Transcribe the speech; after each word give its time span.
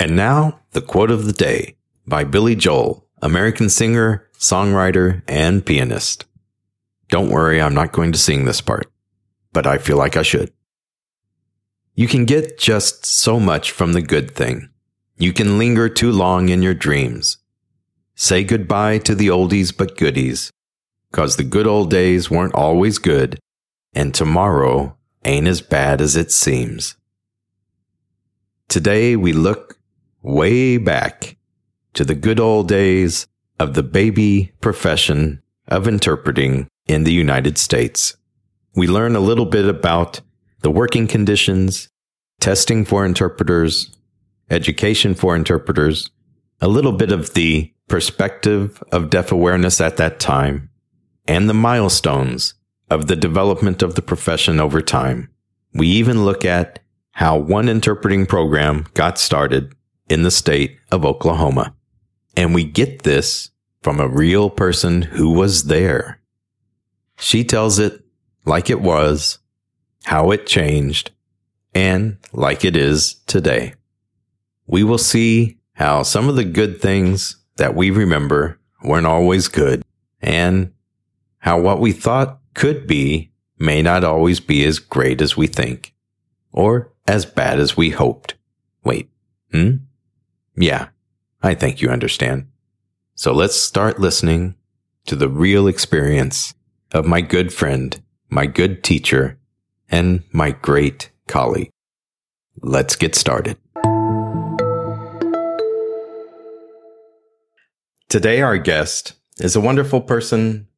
And 0.00 0.16
now, 0.16 0.60
the 0.70 0.80
quote 0.80 1.10
of 1.10 1.26
the 1.26 1.32
day 1.32 1.76
by 2.06 2.24
Billy 2.24 2.56
Joel, 2.56 3.06
American 3.20 3.68
singer, 3.68 4.26
songwriter, 4.38 5.20
and 5.28 5.64
pianist. 5.64 6.24
Don't 7.10 7.28
worry, 7.28 7.60
I'm 7.60 7.74
not 7.74 7.92
going 7.92 8.10
to 8.12 8.18
sing 8.18 8.46
this 8.46 8.62
part, 8.62 8.90
but 9.52 9.66
I 9.66 9.76
feel 9.76 9.98
like 9.98 10.16
I 10.16 10.22
should. 10.22 10.54
You 11.94 12.08
can 12.08 12.24
get 12.24 12.58
just 12.58 13.04
so 13.04 13.38
much 13.38 13.72
from 13.72 13.92
the 13.92 14.00
good 14.00 14.30
thing. 14.30 14.70
You 15.18 15.34
can 15.34 15.58
linger 15.58 15.90
too 15.90 16.10
long 16.10 16.48
in 16.48 16.62
your 16.62 16.72
dreams. 16.72 17.36
Say 18.14 18.42
goodbye 18.42 18.98
to 19.00 19.14
the 19.14 19.28
oldies 19.28 19.76
but 19.76 19.98
goodies, 19.98 20.50
cause 21.12 21.36
the 21.36 21.44
good 21.44 21.66
old 21.66 21.90
days 21.90 22.30
weren't 22.30 22.54
always 22.54 22.96
good, 22.96 23.38
and 23.92 24.14
tomorrow 24.14 24.96
ain't 25.26 25.46
as 25.46 25.60
bad 25.60 26.00
as 26.00 26.16
it 26.16 26.32
seems. 26.32 26.96
Today 28.68 29.14
we 29.14 29.34
look 29.34 29.79
way 30.22 30.76
back 30.76 31.36
to 31.94 32.04
the 32.04 32.14
good 32.14 32.40
old 32.40 32.68
days 32.68 33.26
of 33.58 33.74
the 33.74 33.82
baby 33.82 34.52
profession 34.60 35.42
of 35.68 35.86
interpreting 35.86 36.68
in 36.86 37.04
the 37.04 37.12
United 37.12 37.58
States. 37.58 38.16
We 38.74 38.86
learn 38.86 39.16
a 39.16 39.20
little 39.20 39.46
bit 39.46 39.66
about 39.66 40.20
the 40.62 40.70
working 40.70 41.06
conditions, 41.06 41.88
testing 42.40 42.84
for 42.84 43.04
interpreters, 43.04 43.96
education 44.50 45.14
for 45.14 45.34
interpreters, 45.34 46.10
a 46.60 46.68
little 46.68 46.92
bit 46.92 47.12
of 47.12 47.34
the 47.34 47.72
perspective 47.88 48.82
of 48.92 49.10
deaf 49.10 49.32
awareness 49.32 49.80
at 49.80 49.96
that 49.96 50.20
time, 50.20 50.70
and 51.26 51.48
the 51.48 51.54
milestones 51.54 52.54
of 52.90 53.06
the 53.06 53.16
development 53.16 53.82
of 53.82 53.94
the 53.94 54.02
profession 54.02 54.60
over 54.60 54.80
time. 54.80 55.30
We 55.72 55.86
even 55.88 56.24
look 56.24 56.44
at 56.44 56.80
how 57.12 57.36
one 57.36 57.68
interpreting 57.68 58.26
program 58.26 58.86
got 58.94 59.18
started 59.18 59.74
in 60.10 60.22
the 60.22 60.30
state 60.30 60.76
of 60.90 61.06
Oklahoma. 61.06 61.74
And 62.36 62.54
we 62.54 62.64
get 62.64 63.04
this 63.04 63.50
from 63.82 64.00
a 64.00 64.08
real 64.08 64.50
person 64.50 65.02
who 65.02 65.30
was 65.32 65.64
there. 65.64 66.20
She 67.16 67.44
tells 67.44 67.78
it 67.78 68.02
like 68.44 68.68
it 68.68 68.80
was, 68.80 69.38
how 70.04 70.30
it 70.32 70.46
changed, 70.46 71.12
and 71.74 72.18
like 72.32 72.64
it 72.64 72.76
is 72.76 73.14
today. 73.26 73.74
We 74.66 74.82
will 74.82 74.98
see 74.98 75.58
how 75.74 76.02
some 76.02 76.28
of 76.28 76.36
the 76.36 76.44
good 76.44 76.80
things 76.80 77.36
that 77.56 77.74
we 77.74 77.90
remember 77.90 78.58
weren't 78.82 79.06
always 79.06 79.48
good, 79.48 79.84
and 80.20 80.72
how 81.38 81.60
what 81.60 81.80
we 81.80 81.92
thought 81.92 82.40
could 82.54 82.86
be 82.86 83.32
may 83.58 83.82
not 83.82 84.04
always 84.04 84.40
be 84.40 84.64
as 84.64 84.78
great 84.78 85.20
as 85.20 85.36
we 85.36 85.46
think, 85.46 85.94
or 86.52 86.92
as 87.06 87.26
bad 87.26 87.60
as 87.60 87.76
we 87.76 87.90
hoped. 87.90 88.34
Wait, 88.84 89.10
hmm? 89.52 89.76
Yeah, 90.60 90.88
I 91.42 91.54
think 91.54 91.80
you 91.80 91.88
understand. 91.88 92.48
So 93.14 93.32
let's 93.32 93.56
start 93.56 93.98
listening 93.98 94.56
to 95.06 95.16
the 95.16 95.28
real 95.28 95.66
experience 95.66 96.52
of 96.92 97.06
my 97.06 97.22
good 97.22 97.50
friend, 97.50 97.98
my 98.28 98.44
good 98.44 98.84
teacher, 98.84 99.38
and 99.90 100.22
my 100.32 100.50
great 100.50 101.10
colleague. 101.26 101.70
Let's 102.60 102.94
get 102.94 103.14
started. 103.14 103.56
Today, 108.10 108.42
our 108.42 108.58
guest 108.58 109.14
is 109.38 109.56
a 109.56 109.62
wonderful 109.62 110.02
person, 110.02 110.68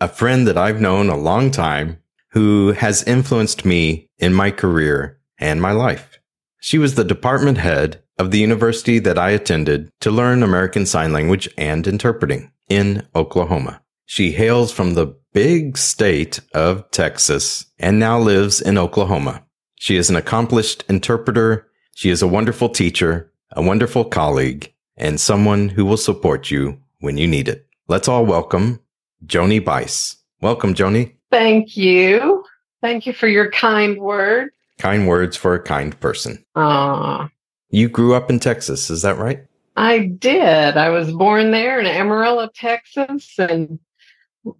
a 0.00 0.06
friend 0.06 0.46
that 0.46 0.56
I've 0.56 0.80
known 0.80 1.08
a 1.08 1.16
long 1.16 1.50
time 1.50 1.98
who 2.28 2.70
has 2.70 3.02
influenced 3.02 3.64
me 3.64 4.08
in 4.18 4.32
my 4.32 4.52
career 4.52 5.18
and 5.38 5.60
my 5.60 5.72
life. 5.72 6.20
She 6.60 6.78
was 6.78 6.94
the 6.94 7.04
department 7.04 7.58
head 7.58 8.01
of 8.18 8.30
the 8.30 8.38
university 8.38 8.98
that 9.00 9.18
I 9.18 9.30
attended 9.30 9.90
to 10.00 10.10
learn 10.10 10.42
American 10.42 10.86
Sign 10.86 11.12
Language 11.12 11.48
and 11.56 11.86
interpreting 11.86 12.52
in 12.68 13.06
Oklahoma. 13.14 13.82
She 14.06 14.32
hails 14.32 14.72
from 14.72 14.94
the 14.94 15.16
big 15.32 15.78
state 15.78 16.40
of 16.54 16.90
Texas 16.90 17.66
and 17.78 17.98
now 17.98 18.18
lives 18.18 18.60
in 18.60 18.76
Oklahoma. 18.78 19.44
She 19.76 19.96
is 19.96 20.10
an 20.10 20.16
accomplished 20.16 20.84
interpreter. 20.88 21.66
She 21.94 22.10
is 22.10 22.22
a 22.22 22.28
wonderful 22.28 22.68
teacher, 22.68 23.32
a 23.52 23.62
wonderful 23.62 24.04
colleague, 24.04 24.72
and 24.96 25.20
someone 25.20 25.70
who 25.70 25.84
will 25.84 25.96
support 25.96 26.50
you 26.50 26.78
when 27.00 27.16
you 27.16 27.26
need 27.26 27.48
it. 27.48 27.66
Let's 27.88 28.08
all 28.08 28.24
welcome 28.24 28.80
Joni 29.26 29.64
Bice. 29.64 30.16
Welcome, 30.40 30.74
Joni. 30.74 31.14
Thank 31.30 31.76
you. 31.76 32.44
Thank 32.82 33.06
you 33.06 33.12
for 33.12 33.28
your 33.28 33.50
kind 33.50 33.98
word. 33.98 34.50
Kind 34.78 35.06
words 35.06 35.36
for 35.36 35.54
a 35.54 35.62
kind 35.62 35.98
person. 36.00 36.44
Ah, 36.56 37.28
You 37.72 37.88
grew 37.88 38.14
up 38.14 38.28
in 38.28 38.38
Texas, 38.38 38.90
is 38.90 39.00
that 39.00 39.16
right? 39.16 39.44
I 39.76 40.00
did. 40.00 40.76
I 40.76 40.90
was 40.90 41.10
born 41.10 41.50
there 41.52 41.80
in 41.80 41.86
Amarillo, 41.86 42.46
Texas, 42.54 43.38
and 43.38 43.78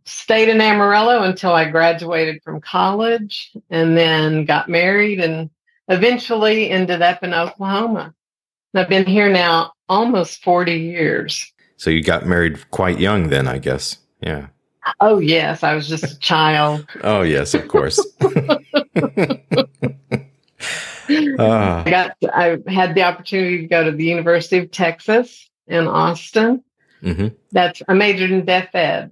stayed 0.06 0.48
in 0.48 0.62
Amarillo 0.62 1.22
until 1.22 1.52
I 1.52 1.66
graduated 1.68 2.42
from 2.42 2.62
college 2.62 3.52
and 3.68 3.98
then 3.98 4.46
got 4.46 4.70
married 4.70 5.20
and 5.20 5.50
eventually 5.88 6.70
ended 6.70 7.02
up 7.02 7.22
in 7.22 7.34
Oklahoma. 7.34 8.14
And 8.72 8.80
I've 8.80 8.88
been 8.88 9.06
here 9.06 9.30
now 9.30 9.72
almost 9.90 10.42
40 10.42 10.72
years. 10.72 11.52
So 11.76 11.90
you 11.90 12.02
got 12.02 12.26
married 12.26 12.70
quite 12.70 12.98
young 12.98 13.28
then, 13.28 13.46
I 13.46 13.58
guess. 13.58 13.98
Yeah. 14.22 14.46
Oh, 15.00 15.18
yes. 15.18 15.62
I 15.62 15.74
was 15.74 15.86
just 15.86 16.04
a 16.04 16.18
child. 16.18 16.86
Oh, 17.04 17.20
yes, 17.20 17.52
of 17.52 17.68
course. 17.68 18.00
Ah, 21.38 21.82
I 21.84 21.90
got, 21.90 22.16
I 22.32 22.58
had 22.68 22.94
the 22.94 23.02
opportunity 23.02 23.58
to 23.62 23.66
go 23.66 23.84
to 23.84 23.90
the 23.92 24.04
University 24.04 24.58
of 24.58 24.70
Texas 24.70 25.50
in 25.66 25.86
Austin. 25.86 26.62
mhm. 27.02 27.34
That's 27.50 27.82
I 27.88 27.94
majored 27.94 28.30
in 28.30 28.44
deaf 28.44 28.74
ed. 28.74 29.10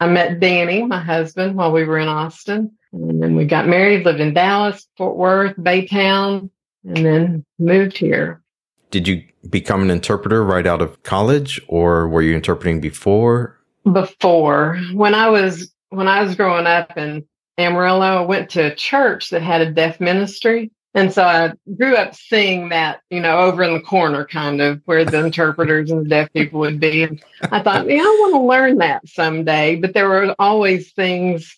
I 0.00 0.06
met 0.08 0.40
Danny, 0.40 0.84
my 0.84 1.00
husband, 1.00 1.56
while 1.56 1.72
we 1.72 1.84
were 1.84 1.98
in 1.98 2.08
Austin. 2.08 2.72
And 2.92 3.22
then 3.22 3.34
we 3.36 3.44
got 3.44 3.66
married, 3.68 4.04
lived 4.04 4.20
in 4.20 4.32
Dallas, 4.32 4.86
Fort 4.96 5.16
Worth, 5.16 5.56
Baytown, 5.56 6.50
and 6.84 6.96
then 7.04 7.44
moved 7.58 7.98
here. 7.98 8.42
Did 8.90 9.06
you 9.06 9.22
become 9.50 9.82
an 9.82 9.90
interpreter 9.90 10.42
right 10.44 10.66
out 10.66 10.80
of 10.80 11.02
college 11.02 11.60
or 11.68 12.08
were 12.08 12.22
you 12.22 12.34
interpreting 12.34 12.80
before? 12.80 13.58
Before 13.92 14.78
when 14.92 15.14
I 15.14 15.28
was 15.30 15.72
when 15.90 16.08
I 16.08 16.22
was 16.22 16.34
growing 16.34 16.66
up 16.66 16.96
in 16.96 17.26
Amarillo, 17.58 18.18
I 18.18 18.20
went 18.22 18.50
to 18.50 18.72
a 18.72 18.74
church 18.74 19.30
that 19.30 19.42
had 19.42 19.60
a 19.60 19.72
deaf 19.72 20.00
ministry. 20.00 20.70
And 20.94 21.12
so 21.12 21.22
I 21.22 21.52
grew 21.76 21.94
up 21.94 22.14
seeing 22.14 22.70
that, 22.70 23.02
you 23.10 23.20
know, 23.20 23.40
over 23.40 23.62
in 23.62 23.74
the 23.74 23.80
corner 23.80 24.24
kind 24.24 24.60
of 24.60 24.80
where 24.86 25.04
the 25.04 25.24
interpreters 25.24 25.90
and 25.90 26.04
the 26.04 26.08
deaf 26.08 26.32
people 26.32 26.60
would 26.60 26.80
be. 26.80 27.02
And 27.02 27.22
I 27.42 27.60
thought, 27.62 27.88
yeah, 27.88 28.00
I 28.00 28.18
want 28.20 28.34
to 28.34 28.40
learn 28.40 28.78
that 28.78 29.06
someday. 29.06 29.76
But 29.76 29.92
there 29.92 30.08
were 30.08 30.34
always 30.38 30.92
things, 30.92 31.56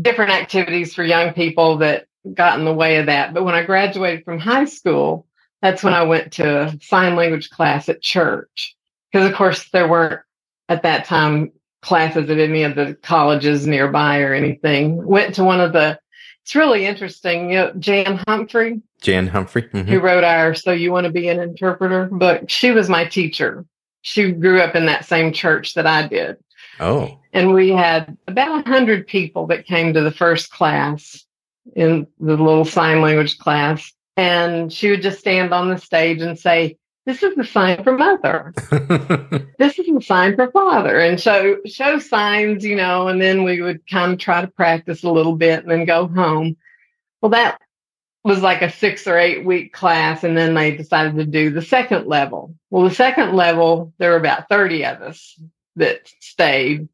different 0.00 0.32
activities 0.32 0.94
for 0.94 1.04
young 1.04 1.32
people 1.34 1.76
that 1.78 2.06
got 2.34 2.58
in 2.58 2.64
the 2.64 2.72
way 2.72 2.96
of 2.96 3.06
that. 3.06 3.34
But 3.34 3.44
when 3.44 3.54
I 3.54 3.62
graduated 3.62 4.24
from 4.24 4.38
high 4.38 4.64
school, 4.64 5.26
that's 5.62 5.82
when 5.82 5.94
I 5.94 6.02
went 6.02 6.32
to 6.34 6.62
a 6.62 6.78
sign 6.80 7.14
language 7.14 7.50
class 7.50 7.88
at 7.88 8.02
church. 8.02 8.74
Because, 9.12 9.30
of 9.30 9.36
course, 9.36 9.68
there 9.70 9.86
weren't 9.86 10.22
at 10.68 10.82
that 10.82 11.04
time 11.04 11.52
classes 11.82 12.28
at 12.28 12.38
any 12.38 12.64
of 12.64 12.74
the 12.74 12.96
colleges 13.02 13.66
nearby 13.66 14.20
or 14.20 14.34
anything. 14.34 15.06
Went 15.06 15.36
to 15.36 15.44
one 15.44 15.60
of 15.60 15.72
the, 15.72 16.00
it's 16.46 16.54
really 16.54 16.86
interesting. 16.86 17.50
You 17.50 17.56
know, 17.56 17.72
Jan 17.76 18.22
Humphrey, 18.28 18.80
Jan 19.02 19.26
Humphrey? 19.26 19.62
Mhm. 19.62 19.88
who 19.88 19.98
wrote 19.98 20.22
our 20.22 20.54
So 20.54 20.70
You 20.70 20.92
Want 20.92 21.04
to 21.04 21.12
Be 21.12 21.26
an 21.28 21.40
Interpreter 21.40 22.08
but 22.12 22.48
she 22.48 22.70
was 22.70 22.88
my 22.88 23.04
teacher. 23.04 23.64
She 24.02 24.30
grew 24.30 24.60
up 24.60 24.76
in 24.76 24.86
that 24.86 25.04
same 25.04 25.32
church 25.32 25.74
that 25.74 25.88
I 25.88 26.06
did. 26.06 26.36
Oh, 26.78 27.18
And 27.32 27.52
we 27.52 27.70
had 27.70 28.16
about 28.28 28.64
a 28.64 28.70
hundred 28.70 29.08
people 29.08 29.48
that 29.48 29.66
came 29.66 29.92
to 29.92 30.02
the 30.02 30.12
first 30.12 30.52
class 30.52 31.24
in 31.74 32.06
the 32.20 32.36
little 32.36 32.64
sign 32.64 33.00
language 33.00 33.38
class. 33.38 33.92
And 34.16 34.72
she 34.72 34.90
would 34.90 35.02
just 35.02 35.18
stand 35.18 35.52
on 35.52 35.68
the 35.68 35.78
stage 35.78 36.20
and 36.22 36.38
say, 36.38 36.76
this 37.06 37.22
is 37.22 37.36
the 37.36 37.44
sign 37.44 37.82
for 37.82 37.96
mother. 37.96 38.52
This 39.58 39.78
is 39.78 39.86
the 39.86 40.02
sign 40.02 40.36
for 40.36 40.50
father. 40.50 41.00
And 41.00 41.18
show 41.18 41.58
show 41.64 41.98
signs, 41.98 42.62
you 42.62 42.76
know, 42.76 43.08
and 43.08 43.20
then 43.20 43.42
we 43.42 43.62
would 43.62 43.88
kind 43.88 44.12
of 44.12 44.18
try 44.18 44.42
to 44.42 44.48
practice 44.48 45.02
a 45.02 45.10
little 45.10 45.34
bit 45.34 45.62
and 45.62 45.70
then 45.70 45.86
go 45.86 46.06
home. 46.06 46.58
Well, 47.22 47.30
that 47.30 47.58
was 48.22 48.42
like 48.42 48.60
a 48.60 48.70
six 48.70 49.06
or 49.06 49.16
eight 49.16 49.46
week 49.46 49.72
class, 49.72 50.24
and 50.24 50.36
then 50.36 50.52
they 50.52 50.76
decided 50.76 51.16
to 51.16 51.24
do 51.24 51.50
the 51.50 51.62
second 51.62 52.06
level. 52.06 52.54
Well, 52.70 52.86
the 52.86 52.94
second 52.94 53.34
level, 53.34 53.94
there 53.96 54.10
were 54.10 54.18
about 54.18 54.48
30 54.50 54.84
of 54.84 55.02
us 55.02 55.40
that 55.76 56.12
stayed. 56.20 56.80
And 56.80 56.88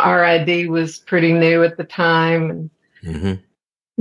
RID 0.00 0.70
was 0.70 0.98
pretty 0.98 1.32
new 1.32 1.64
at 1.64 1.76
the 1.76 1.84
time. 1.84 2.70
Mm-hmm. 3.02 3.34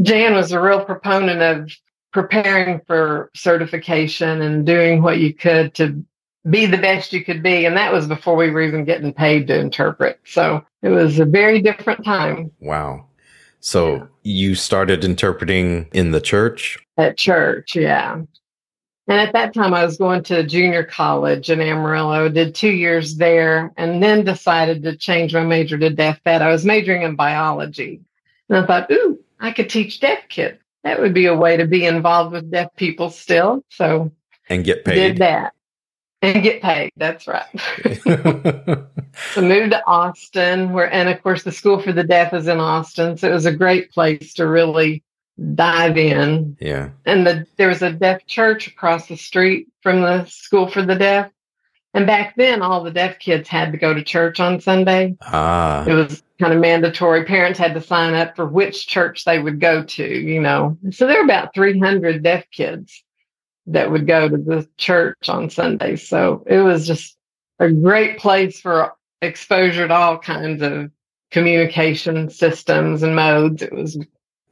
Jan 0.04 0.36
was 0.36 0.52
a 0.52 0.62
real 0.62 0.86
proponent 0.86 1.42
of 1.42 1.72
preparing 2.14 2.82
for 2.86 3.32
certification 3.36 4.42
and 4.42 4.66
doing 4.66 5.02
what 5.02 5.18
you 5.18 5.34
could 5.34 5.74
to 5.74 6.06
be 6.48 6.68
the 6.68 6.78
best 6.78 7.14
you 7.14 7.26
could 7.26 7.42
be. 7.42 7.66
And 7.66 7.76
that 7.78 7.92
was 7.92 8.08
before 8.08 8.36
we 8.36 8.52
were 8.52 8.62
even 8.62 8.86
getting 8.86 9.12
paid 9.12 9.48
to 9.48 9.60
interpret. 9.60 10.20
So 10.24 10.64
it 10.84 10.90
was 10.90 11.20
a 11.20 11.26
very 11.26 11.62
different 11.62 12.06
time. 12.06 12.52
Wow. 12.60 13.08
So 13.60 14.08
you 14.24 14.56
started 14.56 15.04
interpreting 15.04 15.90
in 15.92 16.12
the 16.12 16.22
church? 16.22 16.78
At 16.98 17.18
church, 17.18 17.76
yeah. 17.76 18.22
And 19.10 19.20
at 19.22 19.34
that 19.34 19.54
time, 19.54 19.74
I 19.74 19.86
was 19.86 19.98
going 19.98 20.24
to 20.24 20.44
junior 20.44 20.84
college 20.84 21.50
in 21.50 21.62
Amarillo, 21.62 22.28
did 22.28 22.54
two 22.54 22.72
years 22.72 23.16
there, 23.16 23.74
and 23.78 24.04
then 24.04 24.26
decided 24.26 24.84
to 24.84 24.98
change 24.98 25.34
my 25.34 25.44
major 25.44 25.78
to 25.78 25.90
deaf 25.90 26.20
ed. 26.26 26.42
I 26.42 26.52
was 26.52 26.66
majoring 26.66 27.04
in 27.04 27.16
biology. 27.16 28.02
And 28.50 28.58
I 28.58 28.66
thought, 28.66 28.92
ooh, 28.92 29.20
I 29.40 29.52
could 29.52 29.70
teach 29.70 30.02
deaf 30.02 30.28
kids. 30.28 30.60
That 30.84 31.00
would 31.00 31.14
be 31.14 31.26
a 31.26 31.36
way 31.36 31.58
to 31.58 31.66
be 31.66 31.86
involved 31.86 32.34
with 32.34 32.52
deaf 32.52 32.76
people 32.76 33.10
still. 33.10 33.64
So, 33.70 34.12
and 34.50 34.64
get 34.64 34.84
paid. 34.84 34.96
Did 34.96 35.18
that 35.18 35.54
and 36.22 36.44
get 36.44 36.62
paid. 36.62 36.92
That's 36.98 37.28
right. 37.28 37.46
so 39.34 39.42
moved 39.42 39.72
to 39.72 39.84
Austin, 39.86 40.74
where 40.74 40.92
and 40.92 41.10
of 41.10 41.22
course 41.22 41.44
the 41.44 41.52
School 41.52 41.80
for 41.80 41.92
the 41.92 42.04
Deaf 42.04 42.34
is 42.34 42.48
in 42.48 42.60
Austin, 42.60 43.18
so 43.18 43.30
it 43.30 43.34
was 43.34 43.46
a 43.46 43.56
great 43.56 43.92
place 43.92 44.34
to 44.36 44.48
really 44.48 45.04
dive 45.56 45.98
in. 45.98 46.58
Yeah. 46.60 46.90
And 47.06 47.26
the 47.26 47.46
there 47.58 47.70
was 47.70 47.82
a 47.82 47.92
deaf 47.92 48.26
church 48.26 48.68
across 48.68 49.08
the 49.08 49.18
street 49.18 49.68
from 49.82 50.02
the 50.02 50.26
School 50.26 50.68
for 50.68 50.82
the 50.82 50.96
Deaf. 50.96 51.32
And 51.94 52.06
back 52.06 52.36
then, 52.36 52.62
all 52.62 52.84
the 52.84 52.92
deaf 52.92 53.18
kids 53.18 53.50
had 53.50 53.72
to 53.72 53.78
go 53.78 53.94
to 53.94 54.04
church 54.04 54.40
on 54.40 54.60
Sunday. 54.60 55.16
Ah. 55.22 55.84
It 55.86 55.94
was 55.94 56.22
kind 56.40 56.54
of 56.54 56.60
mandatory. 56.60 57.24
Parents 57.24 57.58
had 57.58 57.74
to 57.74 57.82
sign 57.82 58.14
up 58.14 58.36
for 58.36 58.46
which 58.46 58.88
church 58.88 59.26
they 59.26 59.40
would 59.40 59.60
go 59.60 59.84
to, 59.84 60.06
you 60.06 60.40
know. 60.40 60.78
So 60.92 61.08
there 61.08 61.18
were 61.18 61.24
about 61.24 61.56
300 61.56 62.22
deaf 62.22 62.46
kids 62.52 63.04
that 63.68 63.92
would 63.92 64.08
go 64.08 64.28
to 64.30 64.38
the 64.38 64.68
church 64.78 65.30
on 65.30 65.50
Sundays. 65.50 66.08
So 66.08 66.44
it 66.48 66.60
was 66.60 66.88
just 66.88 67.18
a 67.60 67.70
great 67.70 68.18
place 68.18 68.60
for 68.60 68.94
exposure 69.22 69.88
to 69.88 69.94
all 69.94 70.18
kinds 70.18 70.62
of 70.62 70.90
communication 71.32 72.30
systems 72.30 73.04
and 73.04 73.16
modes. 73.16 73.62
It 73.62 73.74
was 73.74 73.98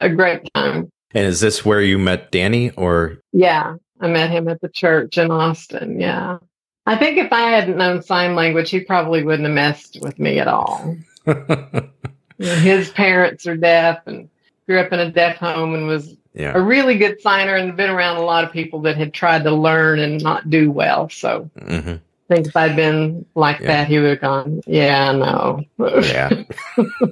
a 0.01 0.09
great 0.09 0.53
time. 0.53 0.89
And 1.13 1.25
is 1.25 1.39
this 1.39 1.63
where 1.63 1.81
you 1.81 1.97
met 1.97 2.31
Danny 2.31 2.71
or? 2.71 3.21
Yeah, 3.31 3.75
I 4.01 4.07
met 4.07 4.31
him 4.31 4.49
at 4.49 4.59
the 4.61 4.69
church 4.69 5.17
in 5.17 5.31
Austin. 5.31 5.99
Yeah. 5.99 6.39
I 6.85 6.97
think 6.97 7.17
if 7.17 7.31
I 7.31 7.41
hadn't 7.41 7.77
known 7.77 8.03
sign 8.03 8.35
language, 8.35 8.69
he 8.69 8.81
probably 8.81 9.23
wouldn't 9.23 9.47
have 9.47 9.55
messed 9.55 9.97
with 10.01 10.19
me 10.19 10.39
at 10.39 10.47
all. 10.47 10.97
His 12.37 12.89
parents 12.91 13.47
are 13.47 13.55
deaf 13.55 14.05
and 14.05 14.29
grew 14.67 14.79
up 14.79 14.91
in 14.91 14.99
a 14.99 15.09
deaf 15.09 15.37
home 15.37 15.73
and 15.73 15.87
was 15.87 16.15
yeah. 16.35 16.51
a 16.53 16.61
really 16.61 16.97
good 16.97 17.21
signer 17.21 17.55
and 17.55 17.75
been 17.75 17.89
around 17.89 18.17
a 18.17 18.23
lot 18.23 18.43
of 18.43 18.51
people 18.51 18.81
that 18.81 18.97
had 18.97 19.13
tried 19.13 19.43
to 19.45 19.51
learn 19.51 19.99
and 19.99 20.21
not 20.21 20.49
do 20.49 20.69
well. 20.69 21.09
So 21.09 21.49
mm-hmm. 21.57 21.89
I 21.89 22.33
think 22.33 22.47
if 22.47 22.55
I'd 22.55 22.75
been 22.75 23.25
like 23.35 23.59
yeah. 23.59 23.67
that, 23.67 23.87
he 23.87 23.99
would 23.99 24.09
have 24.09 24.21
gone, 24.21 24.61
Yeah, 24.67 25.11
no. 25.13 25.63
yeah. 25.79 26.43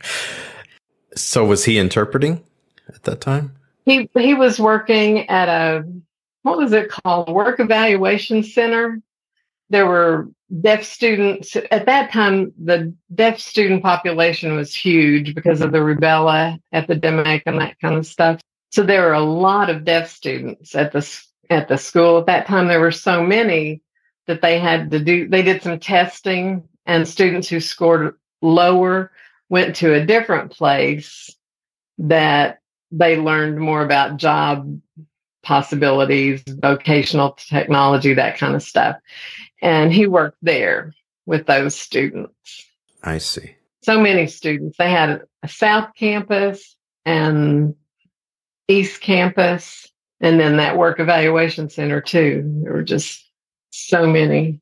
so 1.14 1.44
was 1.44 1.64
he 1.64 1.78
interpreting 1.78 2.42
at 2.88 3.02
that 3.04 3.20
time? 3.20 3.56
He 3.86 4.08
he 4.14 4.34
was 4.34 4.60
working 4.60 5.28
at 5.28 5.48
a 5.48 5.84
what 6.42 6.58
was 6.58 6.72
it 6.72 6.90
called? 6.90 7.30
Work 7.30 7.60
evaluation 7.60 8.42
center. 8.42 9.00
There 9.70 9.86
were 9.86 10.28
deaf 10.60 10.84
students. 10.84 11.56
At 11.70 11.86
that 11.86 12.12
time 12.12 12.52
the 12.62 12.92
deaf 13.14 13.38
student 13.38 13.82
population 13.82 14.56
was 14.56 14.74
huge 14.74 15.34
because 15.34 15.60
of 15.60 15.72
the 15.72 15.78
rubella 15.78 16.58
epidemic 16.72 17.44
and 17.46 17.60
that 17.60 17.78
kind 17.80 17.94
of 17.94 18.06
stuff. 18.06 18.40
So 18.70 18.82
there 18.82 19.02
were 19.06 19.14
a 19.14 19.20
lot 19.20 19.70
of 19.70 19.84
deaf 19.84 20.10
students 20.10 20.74
at 20.74 20.92
the 20.92 21.08
at 21.48 21.68
the 21.68 21.78
school. 21.78 22.18
At 22.18 22.26
that 22.26 22.46
time 22.46 22.66
there 22.68 22.80
were 22.80 22.92
so 22.92 23.24
many 23.24 23.82
that 24.26 24.42
they 24.42 24.58
had 24.58 24.90
to 24.90 24.98
do 24.98 25.28
they 25.28 25.42
did 25.42 25.62
some 25.62 25.78
testing 25.78 26.68
and 26.86 27.06
students 27.06 27.48
who 27.48 27.60
scored 27.60 28.16
lower 28.42 29.12
went 29.48 29.76
to 29.76 29.94
a 29.94 30.04
different 30.04 30.50
place 30.50 31.30
that 31.98 32.60
they 32.90 33.16
learned 33.16 33.58
more 33.58 33.84
about 33.84 34.16
job 34.16 34.80
possibilities 35.42 36.42
vocational 36.46 37.32
technology 37.32 38.14
that 38.14 38.38
kind 38.38 38.54
of 38.54 38.62
stuff 38.62 38.96
and 39.62 39.92
he 39.92 40.06
worked 40.06 40.38
there 40.42 40.94
with 41.26 41.46
those 41.46 41.76
students. 41.76 42.66
I 43.02 43.18
see. 43.18 43.56
So 43.82 44.00
many 44.00 44.26
students. 44.26 44.76
They 44.78 44.90
had 44.90 45.22
a 45.42 45.48
South 45.48 45.90
Campus 45.96 46.76
and 47.04 47.74
East 48.68 49.00
Campus, 49.00 49.86
and 50.20 50.38
then 50.38 50.56
that 50.58 50.76
work 50.76 51.00
evaluation 51.00 51.70
center 51.70 52.00
too. 52.00 52.42
There 52.62 52.72
were 52.72 52.82
just 52.82 53.30
so 53.70 54.06
many. 54.06 54.60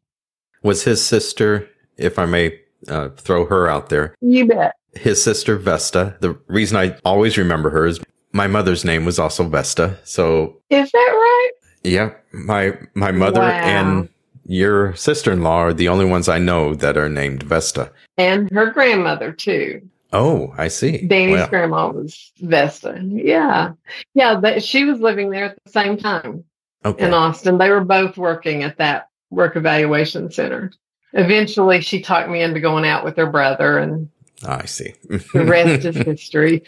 Was 0.62 0.85
his 0.85 1.05
sister, 1.05 1.69
if 1.97 2.19
I 2.19 2.26
may 2.26 2.59
uh, 2.88 3.11
throw 3.11 3.45
her 3.47 3.69
out 3.69 3.88
there? 3.88 4.14
You 4.21 4.47
bet. 4.47 4.75
His 4.95 5.23
sister 5.23 5.57
Vesta. 5.57 6.17
The 6.21 6.38
reason 6.47 6.76
I 6.76 6.97
always 7.05 7.37
remember 7.37 7.71
her 7.71 7.87
is 7.87 8.00
my 8.33 8.47
mother's 8.47 8.85
name 8.85 9.05
was 9.05 9.19
also 9.19 9.49
Vesta. 9.49 9.99
So 10.05 10.61
is 10.71 10.90
that 10.90 10.99
right? 10.99 11.50
Yeah, 11.85 12.12
my 12.33 12.78
my 12.95 13.12
mother 13.12 13.40
wow. 13.40 13.49
and 13.49 14.09
your 14.49 14.95
sister 14.97 15.31
in 15.31 15.43
law 15.43 15.59
are 15.59 15.75
the 15.75 15.88
only 15.88 16.07
ones 16.07 16.28
I 16.28 16.38
know 16.38 16.75
that 16.75 16.97
are 16.97 17.09
named 17.09 17.43
Vesta. 17.43 17.93
And 18.17 18.50
her 18.50 18.71
grandmother, 18.71 19.31
too. 19.31 19.88
Oh, 20.12 20.55
I 20.57 20.69
see. 20.69 21.07
Danny's 21.07 21.37
well. 21.37 21.49
grandma 21.49 21.90
was 21.90 22.33
Vesta. 22.40 22.99
Yeah. 23.02 23.73
Yeah. 24.14 24.40
That, 24.40 24.64
she 24.64 24.85
was 24.85 25.00
living 25.00 25.31
there 25.31 25.45
at 25.45 25.59
the 25.62 25.71
same 25.71 25.99
time 25.99 26.45
okay. 26.83 27.07
in 27.07 27.12
Austin. 27.12 27.59
They 27.59 27.71
were 27.71 27.85
both 27.85 28.17
working 28.17 28.62
at 28.62 28.78
that 28.78 29.11
work 29.31 29.55
evaluation 29.55 30.31
center. 30.31 30.73
Eventually, 31.12 31.83
she 31.83 32.00
talked 32.00 32.31
me 32.31 32.40
into 32.43 32.61
going 32.61 32.87
out 32.87 33.05
with 33.05 33.17
her 33.17 33.31
brother, 33.31 33.78
and 33.78 34.11
ah, 34.45 34.61
I 34.62 34.67
see. 34.67 34.95
the 35.09 35.45
rest 35.45 35.85
is 35.85 35.97
history. 36.07 36.62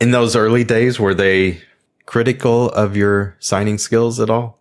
in 0.00 0.10
those 0.10 0.36
early 0.36 0.64
days, 0.64 0.98
were 0.98 1.14
they 1.14 1.60
critical 2.06 2.70
of 2.70 2.96
your 2.96 3.36
signing 3.40 3.78
skills 3.78 4.20
at 4.20 4.30
all? 4.30 4.59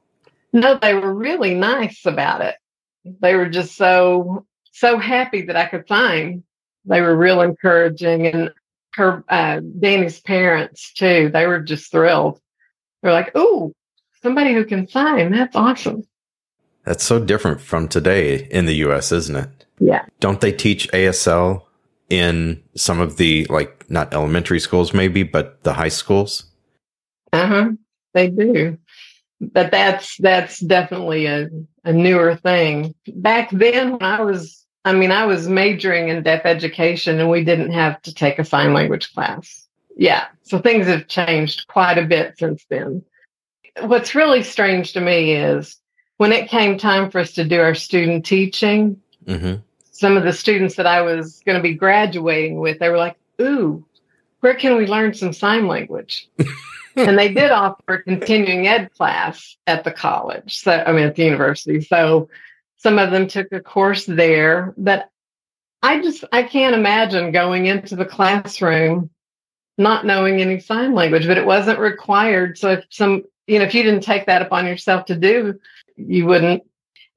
No, 0.53 0.75
they 0.75 0.93
were 0.93 1.13
really 1.13 1.53
nice 1.53 2.05
about 2.05 2.41
it. 2.41 2.55
They 3.21 3.35
were 3.35 3.49
just 3.49 3.75
so 3.75 4.45
so 4.71 4.97
happy 4.97 5.43
that 5.43 5.55
I 5.55 5.65
could 5.65 5.87
sign. 5.87 6.43
They 6.85 7.01
were 7.01 7.15
real 7.15 7.41
encouraging, 7.41 8.27
and 8.27 8.51
her 8.95 9.23
uh, 9.29 9.61
Danny's 9.79 10.19
parents 10.21 10.93
too. 10.93 11.29
They 11.31 11.47
were 11.47 11.59
just 11.59 11.91
thrilled. 11.91 12.39
They're 13.01 13.13
like, 13.13 13.31
"Oh, 13.35 13.73
somebody 14.21 14.53
who 14.53 14.65
can 14.65 14.87
sign. 14.87 15.31
That's 15.31 15.55
awesome." 15.55 16.03
That's 16.85 17.03
so 17.03 17.23
different 17.23 17.61
from 17.61 17.87
today 17.87 18.47
in 18.49 18.65
the 18.65 18.75
U.S., 18.77 19.11
isn't 19.11 19.35
it? 19.35 19.65
Yeah. 19.79 20.05
Don't 20.19 20.41
they 20.41 20.51
teach 20.51 20.89
ASL 20.91 21.63
in 22.09 22.63
some 22.75 22.99
of 22.99 23.17
the 23.17 23.45
like 23.49 23.89
not 23.89 24.13
elementary 24.13 24.59
schools, 24.59 24.93
maybe, 24.93 25.23
but 25.23 25.63
the 25.63 25.73
high 25.73 25.89
schools? 25.89 26.45
Uh 27.31 27.47
huh. 27.47 27.69
They 28.13 28.29
do 28.29 28.77
but 29.39 29.71
that's 29.71 30.17
that's 30.17 30.59
definitely 30.59 31.25
a, 31.25 31.49
a 31.83 31.93
newer 31.93 32.35
thing. 32.35 32.95
Back 33.07 33.49
then, 33.51 33.91
when 33.91 34.03
I 34.03 34.21
was 34.21 34.65
I 34.85 34.93
mean, 34.93 35.11
I 35.11 35.25
was 35.25 35.47
majoring 35.47 36.09
in 36.09 36.23
deaf 36.23 36.45
education 36.45 37.19
and 37.19 37.29
we 37.29 37.43
didn't 37.43 37.71
have 37.71 38.01
to 38.03 38.13
take 38.13 38.39
a 38.39 38.45
sign 38.45 38.73
language 38.73 39.13
class. 39.13 39.67
Yeah. 39.97 40.27
So 40.43 40.59
things 40.59 40.87
have 40.87 41.07
changed 41.07 41.67
quite 41.67 41.97
a 41.97 42.05
bit 42.05 42.37
since 42.37 42.65
then. 42.69 43.03
What's 43.81 44.15
really 44.15 44.43
strange 44.43 44.93
to 44.93 45.01
me 45.01 45.33
is 45.33 45.77
when 46.17 46.31
it 46.31 46.49
came 46.49 46.77
time 46.77 47.11
for 47.11 47.19
us 47.19 47.33
to 47.33 47.43
do 47.43 47.59
our 47.61 47.75
student 47.75 48.25
teaching, 48.25 49.01
hmm 49.27 49.55
some 49.99 50.15
of 50.15 50.23
the 50.23 50.31
students 50.31 50.75
that 50.75 50.87
I 50.87 51.01
was 51.01 51.41
going 51.45 51.57
to 51.57 51.61
be 51.61 51.73
graduating 51.73 52.61
with, 52.61 52.79
they 52.79 52.87
were 52.87 52.97
like, 52.97 53.17
Ooh, 53.41 53.85
where 54.39 54.55
can 54.55 54.77
we 54.77 54.87
learn 54.87 55.13
some 55.13 55.33
sign 55.33 55.67
language? 55.67 56.29
and 57.07 57.17
they 57.17 57.33
did 57.33 57.51
offer 57.51 57.93
a 57.93 58.03
continuing 58.03 58.67
ed 58.67 58.91
class 58.93 59.57
at 59.67 59.83
the 59.83 59.91
college. 59.91 60.59
So, 60.59 60.71
I 60.71 60.91
mean, 60.91 61.05
at 61.05 61.15
the 61.15 61.23
university. 61.23 61.81
So 61.81 62.29
some 62.77 62.99
of 62.99 63.11
them 63.11 63.27
took 63.27 63.51
a 63.51 63.59
course 63.59 64.05
there, 64.05 64.73
but 64.77 65.09
I 65.81 66.01
just, 66.01 66.23
I 66.31 66.43
can't 66.43 66.75
imagine 66.75 67.31
going 67.31 67.65
into 67.65 67.95
the 67.95 68.05
classroom 68.05 69.09
not 69.77 70.05
knowing 70.05 70.41
any 70.41 70.59
sign 70.59 70.93
language, 70.93 71.25
but 71.25 71.37
it 71.37 71.45
wasn't 71.45 71.79
required. 71.79 72.57
So 72.57 72.71
if 72.71 72.85
some, 72.89 73.23
you 73.47 73.59
know, 73.59 73.65
if 73.65 73.73
you 73.73 73.83
didn't 73.83 74.03
take 74.03 74.25
that 74.25 74.41
upon 74.41 74.67
yourself 74.67 75.05
to 75.05 75.15
do, 75.15 75.59
you 75.95 76.25
wouldn't. 76.25 76.63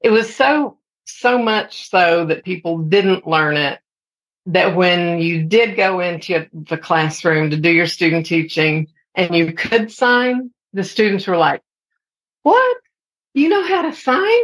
It 0.01 0.09
was 0.09 0.33
so, 0.33 0.77
so 1.05 1.37
much 1.37 1.89
so 1.89 2.25
that 2.25 2.45
people 2.45 2.77
didn't 2.79 3.27
learn 3.27 3.57
it 3.57 3.79
that 4.45 4.75
when 4.75 5.19
you 5.19 5.43
did 5.43 5.75
go 5.75 5.99
into 5.99 6.47
the 6.53 6.77
classroom 6.77 7.49
to 7.49 7.57
do 7.57 7.69
your 7.69 7.87
student 7.87 8.25
teaching 8.25 8.87
and 9.15 9.35
you 9.35 9.53
could 9.53 9.91
sign, 9.91 10.51
the 10.73 10.83
students 10.83 11.27
were 11.27 11.37
like, 11.37 11.61
What? 12.43 12.77
You 13.33 13.49
know 13.49 13.65
how 13.65 13.83
to 13.83 13.93
sign? 13.93 14.43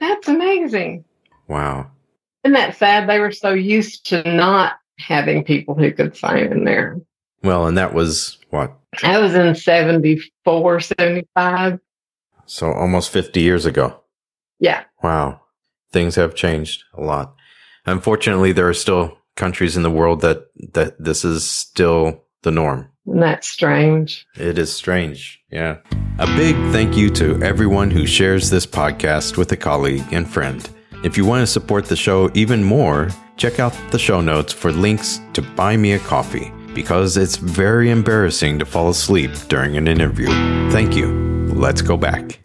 That's 0.00 0.28
amazing. 0.28 1.04
Wow. 1.48 1.90
Isn't 2.44 2.54
that 2.54 2.76
sad? 2.76 3.08
They 3.08 3.20
were 3.20 3.32
so 3.32 3.52
used 3.52 4.06
to 4.06 4.22
not 4.30 4.78
having 4.98 5.44
people 5.44 5.74
who 5.74 5.92
could 5.92 6.16
sign 6.16 6.52
in 6.52 6.64
there. 6.64 7.00
Well, 7.42 7.66
and 7.66 7.78
that 7.78 7.94
was 7.94 8.38
what? 8.50 8.76
I 9.02 9.18
was 9.18 9.34
in 9.34 9.54
74, 9.54 10.80
75. 10.80 11.78
So 12.46 12.72
almost 12.72 13.10
50 13.10 13.40
years 13.40 13.66
ago. 13.66 14.00
Yeah. 14.58 14.84
Wow. 15.02 15.40
Things 15.92 16.16
have 16.16 16.34
changed 16.34 16.84
a 16.94 17.02
lot. 17.02 17.34
Unfortunately, 17.86 18.52
there 18.52 18.68
are 18.68 18.74
still 18.74 19.18
countries 19.36 19.76
in 19.76 19.82
the 19.82 19.90
world 19.90 20.20
that, 20.22 20.46
that 20.72 21.02
this 21.02 21.24
is 21.24 21.48
still 21.48 22.24
the 22.42 22.50
norm. 22.50 22.90
Isn't 23.08 23.20
that 23.20 23.42
strange? 23.42 24.26
It 24.36 24.58
is 24.58 24.70
strange. 24.70 25.40
Yeah. 25.50 25.78
A 26.18 26.26
big 26.36 26.54
thank 26.72 26.94
you 26.94 27.08
to 27.10 27.42
everyone 27.42 27.90
who 27.90 28.06
shares 28.06 28.50
this 28.50 28.66
podcast 28.66 29.38
with 29.38 29.50
a 29.50 29.56
colleague 29.56 30.04
and 30.12 30.28
friend. 30.28 30.68
If 31.02 31.16
you 31.16 31.24
want 31.24 31.40
to 31.40 31.46
support 31.46 31.86
the 31.86 31.96
show 31.96 32.30
even 32.34 32.62
more, 32.62 33.08
check 33.38 33.60
out 33.60 33.72
the 33.92 33.98
show 33.98 34.20
notes 34.20 34.52
for 34.52 34.72
links 34.72 35.22
to 35.32 35.40
buy 35.40 35.74
me 35.74 35.92
a 35.92 35.98
coffee 36.00 36.52
because 36.74 37.16
it's 37.16 37.36
very 37.36 37.90
embarrassing 37.90 38.58
to 38.58 38.66
fall 38.66 38.90
asleep 38.90 39.30
during 39.48 39.78
an 39.78 39.88
interview. 39.88 40.26
Thank 40.70 40.94
you. 40.94 41.06
Let's 41.54 41.80
go 41.80 41.96
back. 41.96 42.40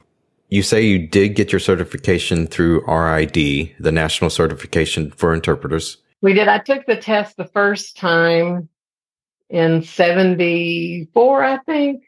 You 0.48 0.63
say 0.63 0.84
you 0.84 1.08
did 1.08 1.36
get 1.36 1.51
your 1.51 1.60
certification 1.60 2.48
through 2.48 2.86
RID, 2.88 3.34
the 3.79 3.91
National 3.91 4.29
Certification 4.29 5.12
for 5.12 5.34
Interpreters. 5.34 5.98
We 6.22 6.32
did. 6.32 6.48
I 6.48 6.60
took 6.60 6.86
the 6.86 6.96
test 6.96 7.36
the 7.36 7.50
first 7.50 7.98
time 7.98 8.70
in 9.53 9.83
74, 9.83 11.43
I 11.43 11.57
think. 11.60 12.03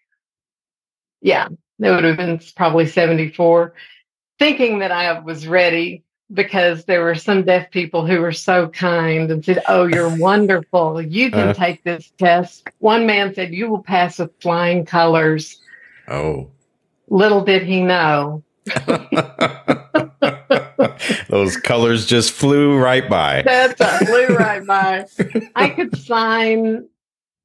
Yeah, 1.21 1.47
it 1.79 1.89
would 1.91 2.03
have 2.03 2.17
been 2.17 2.39
probably 2.55 2.87
74, 2.87 3.73
thinking 4.39 4.79
that 4.79 4.91
I 4.91 5.19
was 5.19 5.47
ready 5.47 6.03
because 6.33 6.85
there 6.85 7.03
were 7.03 7.13
some 7.13 7.43
deaf 7.43 7.69
people 7.69 8.03
who 8.05 8.19
were 8.19 8.31
so 8.31 8.67
kind 8.69 9.29
and 9.31 9.45
said, 9.45 9.61
Oh, 9.67 9.85
you're 9.85 10.17
wonderful. 10.17 10.99
You 11.01 11.29
can 11.29 11.49
Uh. 11.49 11.53
take 11.53 11.83
this 11.83 12.11
test. 12.17 12.67
One 12.79 13.05
man 13.05 13.33
said, 13.35 13.53
You 13.53 13.69
will 13.69 13.83
pass 13.83 14.17
with 14.17 14.31
flying 14.41 14.85
colors. 14.85 15.61
Oh. 16.07 16.49
Little 17.09 17.43
did 17.45 17.61
he 17.63 17.81
know. 17.81 18.43
Those 21.29 21.57
colors 21.57 22.05
just 22.07 22.31
flew 22.31 22.77
right 22.77 23.07
by. 23.07 23.43
That's 23.43 24.07
flew 24.07 24.27
right 24.35 24.65
by. 24.65 25.05
I 25.55 25.69
could 25.69 25.95
sign, 25.97 26.87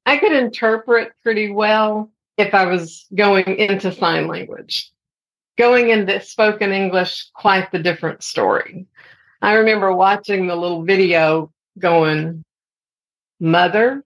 I 0.05 0.17
could 0.17 0.31
interpret 0.31 1.13
pretty 1.23 1.51
well 1.51 2.11
if 2.37 2.53
I 2.53 2.65
was 2.65 3.05
going 3.13 3.45
into 3.45 3.91
sign 3.91 4.27
language. 4.27 4.91
Going 5.57 5.89
into 5.89 6.19
spoken 6.21 6.71
English, 6.71 7.29
quite 7.33 7.71
the 7.71 7.79
different 7.79 8.23
story. 8.23 8.87
I 9.41 9.53
remember 9.53 9.93
watching 9.93 10.47
the 10.47 10.55
little 10.55 10.83
video 10.83 11.51
going, 11.77 12.43
mother, 13.39 14.03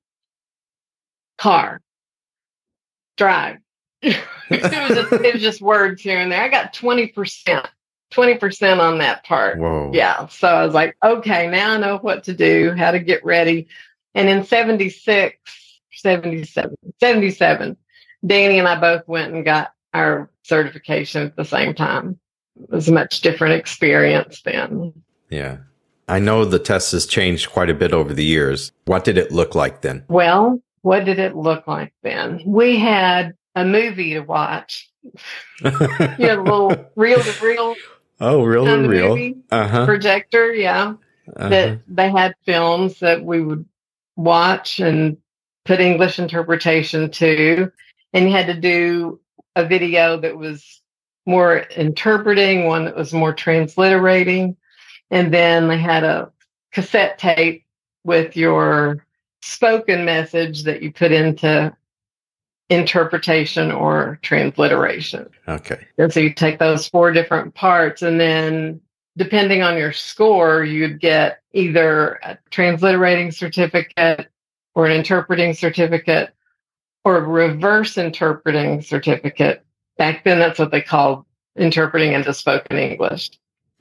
car, 1.37 1.81
drive. 3.17 3.57
it, 4.01 4.17
was 4.49 4.61
just, 4.61 5.13
it 5.13 5.33
was 5.33 5.41
just 5.41 5.61
words 5.61 6.01
here 6.01 6.19
and 6.19 6.31
there. 6.31 6.41
I 6.41 6.49
got 6.49 6.73
20%, 6.73 7.65
20% 8.11 8.79
on 8.79 8.97
that 8.99 9.25
part. 9.25 9.59
Whoa. 9.59 9.91
Yeah. 9.93 10.27
So 10.27 10.47
I 10.47 10.65
was 10.65 10.73
like, 10.73 10.97
okay, 11.03 11.47
now 11.47 11.73
I 11.73 11.77
know 11.77 11.97
what 11.97 12.23
to 12.25 12.33
do, 12.33 12.73
how 12.77 12.91
to 12.91 12.99
get 12.99 13.23
ready. 13.25 13.67
And 14.13 14.29
in 14.29 14.45
76, 14.45 15.37
77, 15.95 16.75
77, 16.99 17.77
Danny 18.25 18.59
and 18.59 18.67
I 18.67 18.79
both 18.79 19.07
went 19.07 19.33
and 19.33 19.45
got 19.45 19.71
our 19.93 20.29
certification 20.43 21.23
at 21.23 21.35
the 21.35 21.45
same 21.45 21.73
time. 21.73 22.19
It 22.61 22.69
was 22.69 22.87
a 22.87 22.93
much 22.93 23.21
different 23.21 23.55
experience 23.55 24.41
then. 24.43 24.93
Yeah. 25.29 25.57
I 26.07 26.19
know 26.19 26.45
the 26.45 26.59
test 26.59 26.91
has 26.91 27.05
changed 27.05 27.51
quite 27.51 27.69
a 27.69 27.73
bit 27.73 27.91
over 27.91 28.13
the 28.13 28.23
years. 28.23 28.71
What 28.85 29.03
did 29.03 29.17
it 29.17 29.31
look 29.31 29.55
like 29.55 29.81
then? 29.81 30.03
Well, 30.07 30.61
what 30.81 31.05
did 31.05 31.19
it 31.19 31.35
look 31.35 31.67
like 31.67 31.93
then? 32.03 32.41
We 32.45 32.77
had 32.77 33.33
a 33.55 33.65
movie 33.65 34.13
to 34.13 34.21
watch. 34.21 34.89
You 35.61 36.27
had 36.27 36.39
a 36.39 36.41
little 36.41 36.91
reel 36.95 37.21
to 37.21 37.45
reel 37.45 37.75
oh, 38.19 38.43
real 38.43 38.67
on 38.67 38.77
to 38.77 38.83
the 38.83 38.89
real. 38.89 39.33
Uh 39.51 39.67
huh. 39.67 39.85
projector. 39.85 40.51
Yeah. 40.53 40.95
Uh-huh. 41.35 41.49
that 41.49 41.79
they 41.87 42.11
had 42.11 42.35
films 42.45 42.99
that 42.99 43.23
we 43.23 43.41
would 43.41 43.65
watch 44.15 44.79
and 44.79 45.17
put 45.65 45.79
English 45.79 46.19
interpretation 46.19 47.10
to. 47.12 47.72
And 48.13 48.25
you 48.25 48.31
had 48.31 48.48
to 48.48 48.53
do 48.53 49.19
a 49.55 49.65
video 49.65 50.17
that 50.17 50.38
was 50.38 50.81
more 51.25 51.57
interpreting, 51.57 52.67
one 52.67 52.86
that 52.86 52.95
was 52.95 53.13
more 53.13 53.34
transliterating. 53.34 54.55
And 55.12 55.34
then 55.34 55.67
they 55.67 55.77
had 55.77 56.03
a 56.03 56.31
cassette 56.72 57.17
tape 57.17 57.65
with 58.03 58.38
your 58.38 59.05
spoken 59.41 60.05
message 60.05 60.63
that 60.63 60.81
you 60.81 60.91
put 60.91 61.12
into 61.12 61.75
interpretation 62.69 63.72
or 63.72 64.19
transliteration. 64.22 65.29
Okay. 65.48 65.86
And 65.98 66.12
so 66.12 66.19
you 66.19 66.34
take 66.34 66.60
those 66.60 66.88
four 66.88 67.12
different 67.12 67.53
parts, 67.53 68.01
and 68.01 68.19
then 68.19 68.81
depending 69.17 69.62
on 69.62 69.77
your 69.77 69.93
score, 69.93 70.63
you'd 70.63 71.00
get 71.00 71.41
either 71.53 72.19
a 72.24 72.38
transliterating 72.50 73.31
certificate 73.31 74.27
or 74.75 74.86
an 74.86 74.91
interpreting 74.91 75.53
certificate 75.53 76.34
or 77.03 77.17
a 77.17 77.22
reverse 77.22 77.98
interpreting 77.98 78.82
certificate. 78.82 79.63
Back 79.98 80.24
then, 80.24 80.39
that's 80.39 80.60
what 80.60 80.72
they 80.72 80.82
called 80.82 81.25
interpreting 81.55 82.13
into 82.13 82.34
spoken 82.34 82.77
English. 82.77 83.32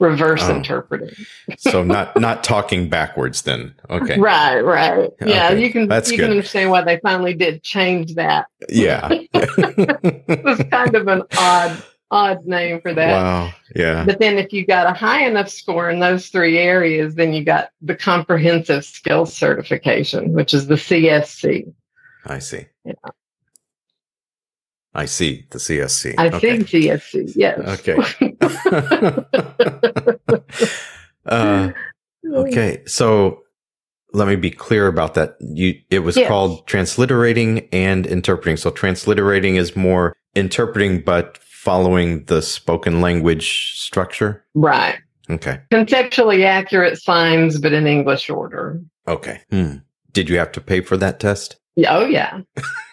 Reverse 0.01 0.43
Oh. 0.45 0.57
interpreting. 0.57 1.11
So 1.57 1.83
not 1.85 2.19
not 2.21 2.43
talking 2.43 2.89
backwards 2.89 3.43
then. 3.43 3.75
Okay. 3.89 4.19
Right, 4.19 4.61
right. 4.61 5.09
Yeah, 5.25 5.51
Okay, 5.51 5.63
you 5.65 5.71
can 5.73 5.87
that's 5.89 6.11
you 6.11 6.17
good. 6.17 6.25
can 6.25 6.31
understand 6.33 6.71
why 6.71 6.83
they 6.83 6.99
finally 6.99 7.33
did 7.35 7.63
change 7.63 8.15
that. 8.15 8.47
Yeah. 8.69 9.09
It 9.33 10.45
was 10.45 10.61
kind 10.71 10.95
of 10.97 11.07
an 11.09 11.23
odd 11.39 11.83
odd 12.15 12.47
name 12.47 12.81
for 12.81 12.95
that. 12.95 13.23
wow. 13.23 13.53
Yeah. 13.75 14.05
But 14.05 14.21
then 14.21 14.39
if 14.39 14.53
you 14.53 14.65
got 14.65 14.87
a 14.87 14.93
high 14.93 15.27
enough 15.27 15.49
score 15.51 15.91
in 15.91 15.99
those 15.99 16.29
three 16.29 16.59
areas, 16.59 17.17
then 17.17 17.35
you 17.35 17.45
got 17.45 17.71
the 17.83 17.97
comprehensive 17.97 18.85
skills 18.85 19.35
certification, 19.35 20.33
which 20.33 20.55
is 20.55 20.69
the 20.69 20.77
CSC. 20.77 21.73
I 22.27 22.39
see. 22.39 22.67
Yeah. 22.85 22.93
I 24.95 25.07
see 25.07 25.47
the 25.51 25.59
CSC. 25.59 26.15
I 26.17 26.29
okay. 26.29 26.39
think 26.39 26.69
CSC, 26.69 27.33
yes. 27.35 27.59
Okay. 27.81 27.99
uh, 31.27 31.73
okay. 32.33 32.83
So 32.87 33.43
let 34.13 34.29
me 34.29 34.37
be 34.37 34.53
clear 34.53 34.87
about 34.87 35.15
that. 35.15 35.37
You, 35.41 35.75
it 35.91 35.99
was 35.99 36.17
Yes. 36.17 36.29
called 36.29 36.65
transliterating 36.69 37.69
and 37.73 38.07
interpreting. 38.07 38.57
So 38.57 38.71
transliterating 38.71 39.57
is 39.57 39.75
more 39.75 40.15
interpreting, 40.37 41.01
but 41.01 41.39
following 41.65 42.23
the 42.27 42.43
spoken 42.43 43.01
language 43.01 43.73
structure. 43.81 44.45
Right. 44.55 44.99
Okay. 45.31 45.61
Conceptually 45.71 46.45
accurate 46.45 47.01
signs, 47.01 47.59
but 47.59 47.73
in 47.73 47.87
English 47.87 48.29
order. 48.29 48.83
Okay. 49.09 49.41
Hmm. 49.51 49.77
Did 50.13 50.29
you 50.29 50.39
have 50.39 50.53
to 50.53 50.61
pay 50.61 50.83
for 50.83 50.99
that 50.99 51.19
test? 51.21 51.57
Oh, 51.89 52.05
yeah. 52.05 52.43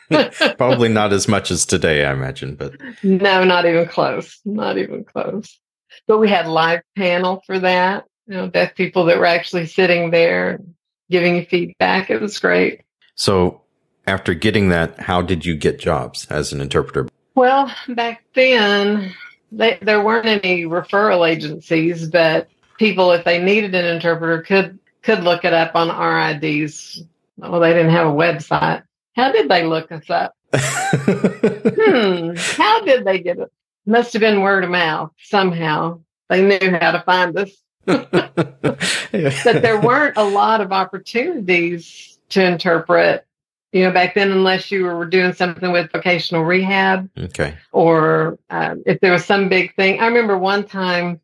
Probably 0.57 0.87
not 0.87 1.11
as 1.11 1.27
much 1.27 1.51
as 1.51 1.65
today, 1.65 2.05
I 2.05 2.13
imagine, 2.13 2.55
but 2.55 2.75
No, 3.03 3.43
not 3.43 3.65
even 3.65 3.85
close. 3.87 4.39
Not 4.45 4.77
even 4.77 5.03
close. 5.03 5.59
But 6.07 6.19
we 6.19 6.29
had 6.29 6.47
live 6.47 6.81
panel 6.95 7.43
for 7.45 7.59
that. 7.59 8.05
you 8.27 8.35
know, 8.37 8.47
deaf 8.49 8.73
people 8.75 9.03
that 9.05 9.17
were 9.19 9.25
actually 9.25 9.67
sitting 9.67 10.11
there 10.11 10.61
giving 11.09 11.35
you 11.35 11.45
feedback. 11.45 12.09
It 12.09 12.21
was 12.21 12.39
great. 12.39 12.81
So, 13.15 13.61
after 14.07 14.33
getting 14.33 14.69
that, 14.69 14.97
how 15.01 15.21
did 15.21 15.45
you 15.45 15.55
get 15.57 15.77
jobs 15.79 16.25
as 16.29 16.53
an 16.53 16.61
interpreter? 16.61 17.09
Well, 17.35 17.73
back 17.89 18.23
then, 18.33 19.13
they, 19.51 19.77
there 19.81 20.01
weren't 20.01 20.25
any 20.25 20.63
referral 20.63 21.29
agencies, 21.29 22.07
but 22.09 22.49
people, 22.77 23.11
if 23.11 23.23
they 23.23 23.41
needed 23.41 23.75
an 23.75 23.85
interpreter, 23.85 24.41
could 24.41 24.79
could 25.01 25.23
look 25.23 25.45
it 25.45 25.53
up 25.53 25.75
on 25.75 25.89
RIDs. 25.89 27.03
Well, 27.37 27.59
they 27.59 27.73
didn't 27.73 27.91
have 27.91 28.07
a 28.07 28.11
website. 28.11 28.83
How 29.15 29.31
did 29.31 29.49
they 29.49 29.65
look 29.65 29.91
us 29.91 30.09
up? 30.09 30.35
hmm, 30.53 32.33
how 32.35 32.81
did 32.81 33.05
they 33.05 33.19
get 33.19 33.39
it? 33.39 33.51
Must 33.85 34.13
have 34.13 34.19
been 34.19 34.41
word 34.41 34.63
of 34.63 34.69
mouth 34.69 35.11
somehow. 35.23 36.01
They 36.29 36.43
knew 36.43 36.77
how 36.77 36.91
to 36.91 37.01
find 37.01 37.35
us. 37.37 37.51
but 37.85 39.61
there 39.61 39.81
weren't 39.81 40.17
a 40.17 40.23
lot 40.23 40.61
of 40.61 40.71
opportunities 40.71 42.19
to 42.29 42.45
interpret, 42.45 43.25
you 43.71 43.83
know, 43.83 43.91
back 43.91 44.15
then, 44.15 44.31
unless 44.31 44.71
you 44.71 44.83
were 44.83 45.05
doing 45.05 45.33
something 45.33 45.71
with 45.71 45.91
vocational 45.91 46.43
rehab. 46.43 47.09
Okay. 47.17 47.55
Or 47.71 48.37
um, 48.49 48.83
if 48.85 48.99
there 48.99 49.13
was 49.13 49.25
some 49.25 49.49
big 49.49 49.75
thing. 49.75 49.99
I 49.99 50.07
remember 50.07 50.37
one 50.37 50.65
time, 50.65 51.21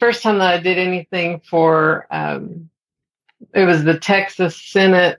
first 0.00 0.22
time 0.22 0.38
that 0.38 0.54
I 0.54 0.58
did 0.58 0.78
anything 0.78 1.40
for, 1.40 2.06
um, 2.10 2.70
it 3.54 3.64
was 3.64 3.84
the 3.84 3.98
Texas 3.98 4.56
Senate, 4.56 5.18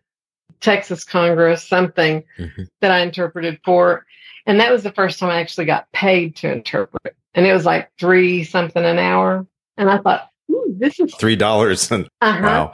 Texas 0.62 1.04
Congress, 1.04 1.68
something 1.68 2.24
mm-hmm. 2.38 2.64
that 2.82 2.92
I 2.92 3.00
interpreted 3.00 3.60
for. 3.64 4.06
And 4.46 4.60
that 4.60 4.72
was 4.72 4.84
the 4.84 4.92
first 4.92 5.20
time 5.20 5.30
I 5.30 5.40
actually 5.40 5.66
got 5.66 5.92
paid 5.92 6.36
to 6.38 6.52
interpret. 6.52 7.16
And 7.34 7.46
it 7.46 7.54
was 7.54 7.66
like 7.66 7.92
three 8.00 8.44
something 8.44 8.84
an 8.84 9.00
hour. 9.00 9.46
And 9.78 9.90
I 9.90 9.98
thought, 10.00 10.30
this 10.70 11.00
is 11.00 11.14
three 11.16 11.36
dollars. 11.36 11.92
Uh-huh. 11.92 12.08
Wow. 12.22 12.74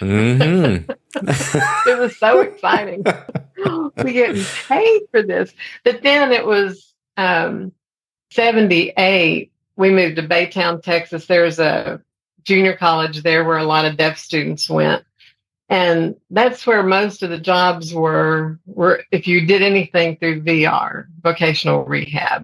Mm-hmm. 0.00 0.90
it 1.88 1.98
was 1.98 2.16
so 2.18 2.40
exciting. 2.40 3.04
we 4.04 4.12
getting 4.12 4.44
paid 4.66 5.02
for 5.10 5.22
this. 5.22 5.52
But 5.84 6.02
then 6.02 6.32
it 6.32 6.44
was 6.44 6.94
um, 7.16 7.72
78. 8.32 9.52
We 9.76 9.90
moved 9.90 10.16
to 10.16 10.22
Baytown, 10.22 10.82
Texas. 10.82 11.26
There's 11.26 11.58
a 11.58 12.02
junior 12.44 12.76
college 12.76 13.22
there 13.22 13.44
where 13.44 13.58
a 13.58 13.64
lot 13.64 13.84
of 13.84 13.96
deaf 13.96 14.18
students 14.18 14.68
went. 14.68 15.04
And 15.68 16.16
that's 16.30 16.66
where 16.66 16.82
most 16.82 17.22
of 17.22 17.30
the 17.30 17.38
jobs 17.38 17.92
were, 17.92 18.58
were 18.64 19.02
if 19.12 19.26
you 19.28 19.46
did 19.46 19.62
anything 19.62 20.16
through 20.16 20.42
VR, 20.42 21.06
vocational 21.22 21.84
rehab 21.84 22.42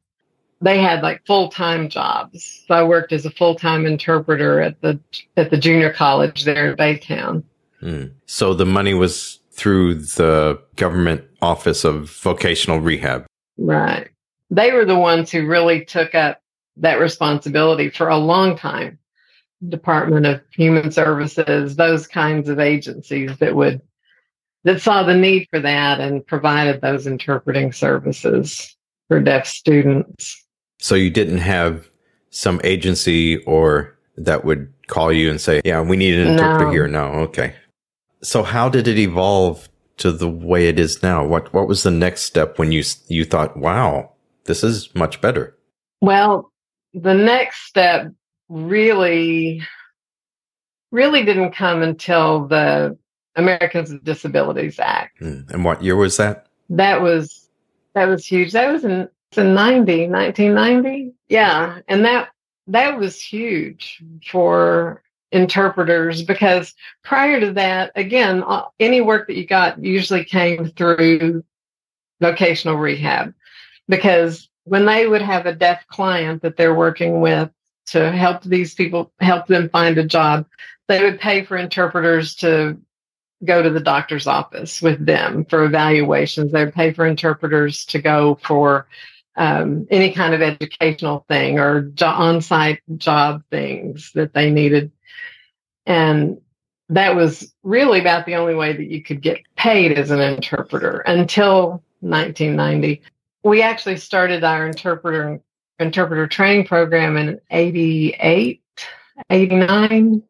they 0.60 0.78
had 0.78 1.02
like 1.02 1.26
full-time 1.26 1.88
jobs. 1.88 2.64
So 2.66 2.74
I 2.74 2.82
worked 2.82 3.12
as 3.12 3.26
a 3.26 3.30
full-time 3.30 3.86
interpreter 3.86 4.60
at 4.60 4.80
the 4.80 4.98
at 5.36 5.50
the 5.50 5.58
junior 5.58 5.92
college 5.92 6.44
there 6.44 6.70
in 6.70 6.76
Baytown. 6.76 7.44
Mm. 7.82 8.12
So 8.26 8.54
the 8.54 8.66
money 8.66 8.94
was 8.94 9.40
through 9.50 9.94
the 9.94 10.60
government 10.76 11.24
office 11.42 11.84
of 11.84 12.10
vocational 12.10 12.80
rehab. 12.80 13.26
Right. 13.56 14.08
They 14.50 14.72
were 14.72 14.84
the 14.84 14.98
ones 14.98 15.30
who 15.30 15.46
really 15.46 15.84
took 15.84 16.14
up 16.14 16.40
that 16.76 16.98
responsibility 16.98 17.90
for 17.90 18.08
a 18.08 18.16
long 18.16 18.56
time. 18.56 18.98
Department 19.68 20.26
of 20.26 20.42
Human 20.50 20.90
Services, 20.90 21.76
those 21.76 22.06
kinds 22.06 22.48
of 22.48 22.58
agencies 22.58 23.36
that 23.38 23.54
would 23.54 23.80
that 24.64 24.80
saw 24.80 25.02
the 25.02 25.14
need 25.14 25.46
for 25.50 25.60
that 25.60 26.00
and 26.00 26.26
provided 26.26 26.80
those 26.80 27.06
interpreting 27.06 27.72
services 27.72 28.76
for 29.08 29.20
deaf 29.20 29.46
students. 29.46 30.43
So 30.78 30.94
you 30.94 31.10
didn't 31.10 31.38
have 31.38 31.88
some 32.30 32.60
agency 32.64 33.38
or 33.44 33.96
that 34.16 34.44
would 34.44 34.72
call 34.86 35.12
you 35.12 35.30
and 35.30 35.40
say, 35.40 35.60
"Yeah, 35.64 35.80
we 35.80 35.96
need 35.96 36.14
an 36.14 36.32
interpreter 36.32 36.66
no. 36.66 36.70
here." 36.70 36.88
No, 36.88 37.04
okay. 37.26 37.54
So 38.22 38.42
how 38.42 38.68
did 38.68 38.88
it 38.88 38.98
evolve 38.98 39.68
to 39.98 40.12
the 40.12 40.28
way 40.28 40.68
it 40.68 40.78
is 40.78 41.02
now? 41.02 41.24
What 41.24 41.52
what 41.52 41.68
was 41.68 41.82
the 41.82 41.90
next 41.90 42.22
step 42.22 42.58
when 42.58 42.72
you 42.72 42.82
you 43.08 43.24
thought, 43.24 43.56
"Wow, 43.56 44.12
this 44.44 44.62
is 44.62 44.94
much 44.94 45.20
better"? 45.20 45.56
Well, 46.00 46.52
the 46.92 47.14
next 47.14 47.66
step 47.66 48.12
really 48.48 49.62
really 50.90 51.24
didn't 51.24 51.52
come 51.52 51.82
until 51.82 52.46
the 52.46 52.96
Americans 53.36 53.90
with 53.90 54.04
Disabilities 54.04 54.78
Act. 54.78 55.18
Hmm. 55.18 55.40
And 55.50 55.64
what 55.64 55.82
year 55.82 55.96
was 55.96 56.16
that? 56.18 56.46
That 56.70 57.02
was 57.02 57.50
that 57.94 58.06
was 58.06 58.24
huge. 58.26 58.52
That 58.52 58.72
was 58.72 58.84
in 58.84 59.08
90, 59.42 60.08
1990. 60.08 61.14
Yeah. 61.28 61.80
And 61.88 62.04
that, 62.04 62.30
that 62.68 62.98
was 62.98 63.20
huge 63.20 64.02
for 64.30 65.02
interpreters 65.32 66.22
because 66.22 66.74
prior 67.02 67.40
to 67.40 67.52
that, 67.52 67.90
again, 67.96 68.44
any 68.78 69.00
work 69.00 69.26
that 69.26 69.36
you 69.36 69.46
got 69.46 69.82
usually 69.82 70.24
came 70.24 70.68
through 70.70 71.44
vocational 72.20 72.76
rehab 72.76 73.34
because 73.88 74.48
when 74.64 74.86
they 74.86 75.06
would 75.06 75.22
have 75.22 75.46
a 75.46 75.54
deaf 75.54 75.86
client 75.88 76.42
that 76.42 76.56
they're 76.56 76.74
working 76.74 77.20
with 77.20 77.50
to 77.86 78.10
help 78.12 78.42
these 78.44 78.74
people 78.74 79.12
help 79.20 79.46
them 79.46 79.68
find 79.68 79.98
a 79.98 80.04
job, 80.04 80.46
they 80.88 81.02
would 81.02 81.20
pay 81.20 81.44
for 81.44 81.56
interpreters 81.56 82.34
to 82.36 82.78
go 83.44 83.62
to 83.62 83.70
the 83.70 83.80
doctor's 83.80 84.26
office 84.26 84.80
with 84.80 85.04
them 85.04 85.44
for 85.44 85.64
evaluations. 85.64 86.52
They 86.52 86.64
would 86.64 86.74
pay 86.74 86.92
for 86.92 87.06
interpreters 87.06 87.84
to 87.86 88.00
go 88.00 88.38
for 88.42 88.86
um, 89.36 89.86
any 89.90 90.12
kind 90.12 90.34
of 90.34 90.42
educational 90.42 91.24
thing 91.28 91.58
or 91.58 91.82
jo- 91.82 92.06
on-site 92.06 92.80
job 92.96 93.42
things 93.50 94.12
that 94.14 94.32
they 94.32 94.50
needed. 94.50 94.92
And 95.86 96.40
that 96.88 97.16
was 97.16 97.52
really 97.62 98.00
about 98.00 98.26
the 98.26 98.36
only 98.36 98.54
way 98.54 98.72
that 98.72 98.90
you 98.90 99.02
could 99.02 99.20
get 99.20 99.40
paid 99.56 99.98
as 99.98 100.10
an 100.10 100.20
interpreter 100.20 101.00
until 101.00 101.82
1990. 102.00 103.02
We 103.42 103.62
actually 103.62 103.96
started 103.96 104.44
our 104.44 104.66
interpreter 104.66 105.40
interpreter 105.78 106.26
training 106.28 106.66
program 106.66 107.16
in 107.16 107.40
88, 107.50 108.62
89. 109.30 110.22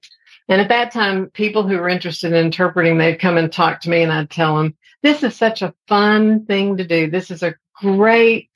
And 0.49 0.61
at 0.61 0.69
that 0.69 0.93
time, 0.93 1.31
people 1.31 1.67
who 1.67 1.79
were 1.79 1.89
interested 1.89 2.33
in 2.33 2.47
interpreting, 2.47 2.99
they'd 2.99 3.17
come 3.17 3.37
and 3.37 3.53
talk 3.53 3.81
to 3.83 3.91
me 3.91 4.03
and 4.03 4.13
I'd 4.13 4.31
tell 4.31 4.57
them, 4.57 4.75
this 5.03 5.23
is 5.23 5.37
such 5.37 5.63
a 5.63 5.75
fun 5.87 6.47
thing 6.47 6.79
to 6.79 6.85
do. 6.87 7.11
This 7.11 7.31
is 7.31 7.43
a 7.43 7.55
great 7.75 8.51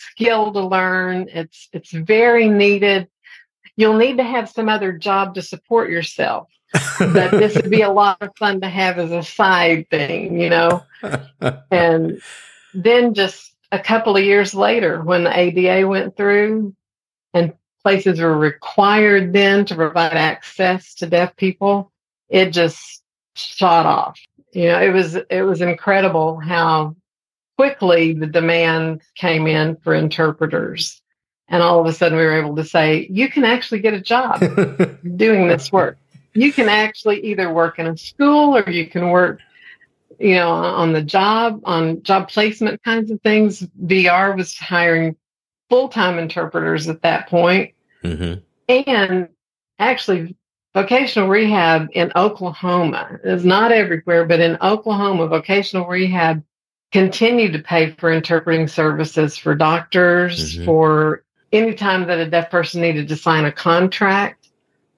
skill 0.00 0.52
to 0.52 0.60
learn. 0.60 1.28
It's 1.32 1.68
it's 1.72 1.90
very 1.90 2.48
needed. 2.48 3.08
You'll 3.76 3.96
need 3.96 4.18
to 4.18 4.24
have 4.24 4.50
some 4.50 4.68
other 4.68 4.92
job 4.92 5.34
to 5.34 5.42
support 5.42 5.90
yourself. 5.90 6.48
but 6.98 7.30
this 7.30 7.54
would 7.56 7.70
be 7.70 7.82
a 7.82 7.90
lot 7.92 8.18
of 8.20 8.30
fun 8.36 8.60
to 8.60 8.68
have 8.68 8.98
as 8.98 9.10
a 9.10 9.22
side 9.22 9.88
thing, 9.90 10.40
you 10.40 10.50
know. 10.50 10.82
and 11.70 12.20
then 12.74 13.14
just 13.14 13.54
a 13.72 13.78
couple 13.78 14.16
of 14.16 14.24
years 14.24 14.54
later, 14.54 15.02
when 15.02 15.24
the 15.24 15.38
ADA 15.38 15.86
went 15.86 16.16
through 16.16 16.74
and 17.34 17.54
places 17.82 18.20
were 18.20 18.36
required 18.36 19.32
then 19.32 19.64
to 19.64 19.74
provide 19.74 20.12
access 20.12 20.94
to 20.94 21.06
deaf 21.06 21.34
people, 21.36 21.90
it 22.28 22.50
just 22.50 23.02
shot 23.34 23.86
off. 23.86 24.20
You 24.52 24.66
know, 24.66 24.80
it 24.80 24.92
was 24.92 25.14
it 25.14 25.42
was 25.42 25.60
incredible 25.60 26.38
how 26.38 26.96
quickly 27.60 28.14
the 28.14 28.26
demand 28.26 29.02
came 29.16 29.46
in 29.46 29.76
for 29.76 29.92
interpreters. 29.92 31.02
And 31.48 31.62
all 31.62 31.78
of 31.78 31.84
a 31.84 31.92
sudden 31.92 32.16
we 32.16 32.24
were 32.24 32.38
able 32.38 32.56
to 32.56 32.64
say, 32.64 33.06
you 33.10 33.28
can 33.28 33.44
actually 33.44 33.80
get 33.80 33.92
a 33.92 34.00
job 34.00 34.40
doing 35.16 35.46
this 35.46 35.70
work. 35.70 35.98
You 36.32 36.54
can 36.54 36.70
actually 36.70 37.20
either 37.20 37.52
work 37.52 37.78
in 37.78 37.86
a 37.86 37.98
school 37.98 38.56
or 38.56 38.70
you 38.70 38.86
can 38.86 39.10
work, 39.10 39.40
you 40.18 40.36
know, 40.36 40.50
on 40.50 40.94
the 40.94 41.02
job, 41.02 41.60
on 41.64 42.02
job 42.02 42.30
placement 42.30 42.82
kinds 42.82 43.10
of 43.10 43.20
things. 43.20 43.60
VR 43.84 44.34
was 44.34 44.56
hiring 44.56 45.14
full-time 45.68 46.18
interpreters 46.18 46.88
at 46.88 47.02
that 47.02 47.28
point. 47.28 47.74
Mm-hmm. 48.02 48.40
And 48.86 49.28
actually 49.78 50.34
vocational 50.72 51.28
rehab 51.28 51.88
in 51.92 52.10
Oklahoma 52.16 53.18
is 53.22 53.44
not 53.44 53.70
everywhere, 53.70 54.24
but 54.24 54.40
in 54.40 54.56
Oklahoma, 54.62 55.26
vocational 55.26 55.86
rehab 55.86 56.42
continue 56.92 57.50
to 57.52 57.58
pay 57.58 57.92
for 57.92 58.10
interpreting 58.10 58.68
services 58.68 59.36
for 59.36 59.54
doctors, 59.54 60.56
mm-hmm. 60.56 60.64
for 60.64 61.22
any 61.52 61.74
time 61.74 62.06
that 62.06 62.18
a 62.18 62.28
deaf 62.28 62.50
person 62.50 62.80
needed 62.80 63.08
to 63.08 63.16
sign 63.16 63.44
a 63.44 63.52
contract, 63.52 64.48